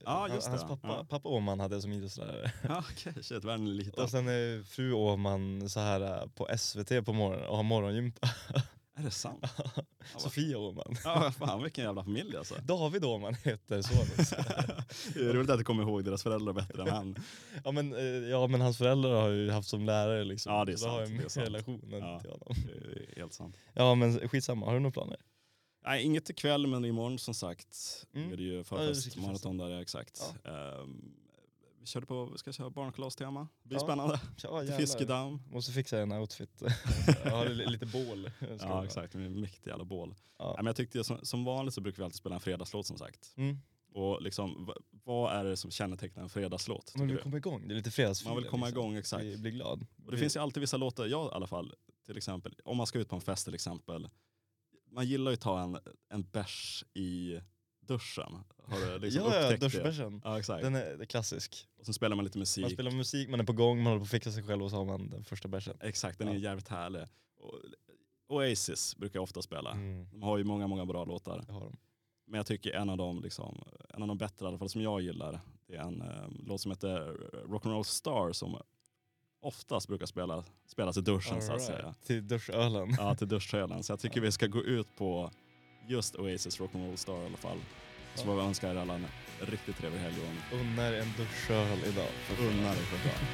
[0.05, 1.05] Ja, just Hans pappa, Ja.
[1.09, 2.51] pappa Åman hade som idrottslärare.
[2.67, 3.23] Ja, okej.
[3.23, 4.03] Shit, liten.
[4.03, 8.29] Och sen är fru Åman så här eh, på SVT på morgonen och har morgongympa.
[8.99, 9.45] Är det sant?
[10.17, 10.95] Sofia Åman.
[11.03, 12.55] Ja, fan vilken jävla familj alltså.
[12.63, 14.07] David Åman heter sonen.
[15.13, 17.15] Det är roligt att du kommer ihåg deras föräldrar bättre än han.
[17.65, 20.53] ja, men, eh, ja men hans föräldrar har ju haft som lärare liksom.
[20.53, 21.47] Ja, det är så då har sant, jag det är mer sant.
[21.47, 22.19] relation Ja.
[22.19, 22.47] till honom.
[22.65, 23.55] Det är helt sant.
[23.73, 25.17] Ja men skitsamma, har du några planer?
[25.89, 28.31] Nej, inget ikväll men imorgon som sagt Mm.
[28.33, 29.27] är det ju Ja, det är förfest, cykelfest.
[29.27, 30.33] maraton där, ja, exakt.
[30.45, 31.11] Ehm,
[31.79, 33.47] vi körde på, vi ska köra barnkalastema.
[33.63, 33.83] Det blir Ja.
[33.85, 34.19] spännande.
[34.43, 35.39] Ja, fiskedamm.
[35.51, 36.61] Måste fixa en outfit.
[37.49, 38.31] li- lite bål.
[38.59, 40.15] Ja exakt, med mäktiga jävla bål.
[40.37, 40.45] Ja.
[40.49, 42.97] Ja, men jag tyckte som, som vanligt så brukar vi alltid spela en fredagslåt som
[42.97, 43.33] sagt.
[43.37, 43.57] Mm.
[43.93, 44.73] Och liksom,
[45.03, 46.93] vad är det som kännetecknar en fredagslåt?
[46.97, 48.35] Man vill tycker komma igång, det är lite fredagsfeeling.
[48.35, 48.81] Man vill komma liksom.
[48.81, 49.21] igång, exakt.
[49.23, 49.85] Bli, bli glad.
[50.05, 51.73] Och det finns ju alltid vissa låtar, jag i alla fall,
[52.05, 54.09] till exempel, om man ska ut på en fest till exempel.
[54.91, 55.77] Man gillar ju att ta en,
[56.09, 57.39] en bärs i
[57.81, 58.43] duschen.
[58.67, 60.21] Har du liksom ja, ja, duschbärsen.
[60.23, 60.63] Ja, exakt.
[60.63, 61.67] Den är, är klassisk.
[61.79, 62.61] Och sen spelar man lite musik.
[62.61, 64.69] Man spelar musik, man är på gång, man håller på att fixa sig själv och
[64.69, 65.77] så har man den första bärsen.
[65.81, 66.39] Exakt, den är Ja.
[66.39, 67.01] jävligt härlig.
[67.37, 67.53] Och,
[68.29, 69.71] Oasis brukar jag ofta spela.
[69.71, 70.07] Mm.
[70.11, 71.43] De har ju många, många bra låtar.
[71.47, 71.77] De.
[72.27, 74.81] Men jag tycker en av dem, liksom, en av de bättre i alla fall som
[74.81, 77.13] jag gillar, det är en eh, låt som heter
[77.47, 78.61] Rock'n'Roll Star som
[79.41, 81.77] oftast brukar spela, spelas i duschen så att All säga.
[81.85, 82.03] right.
[82.05, 82.95] Till duschölen.
[82.97, 83.83] Ja, till duschölen.
[83.83, 85.31] Så jag tycker vi ska gå ut på
[85.87, 87.57] just Oasis Rock'n'Roll Star i alla fall.
[88.15, 89.05] Så får vi önska er alla en
[89.39, 90.15] riktigt trevlig helg
[90.53, 92.07] Unnar en duschöl idag.
[92.39, 93.25] unna dig för fan.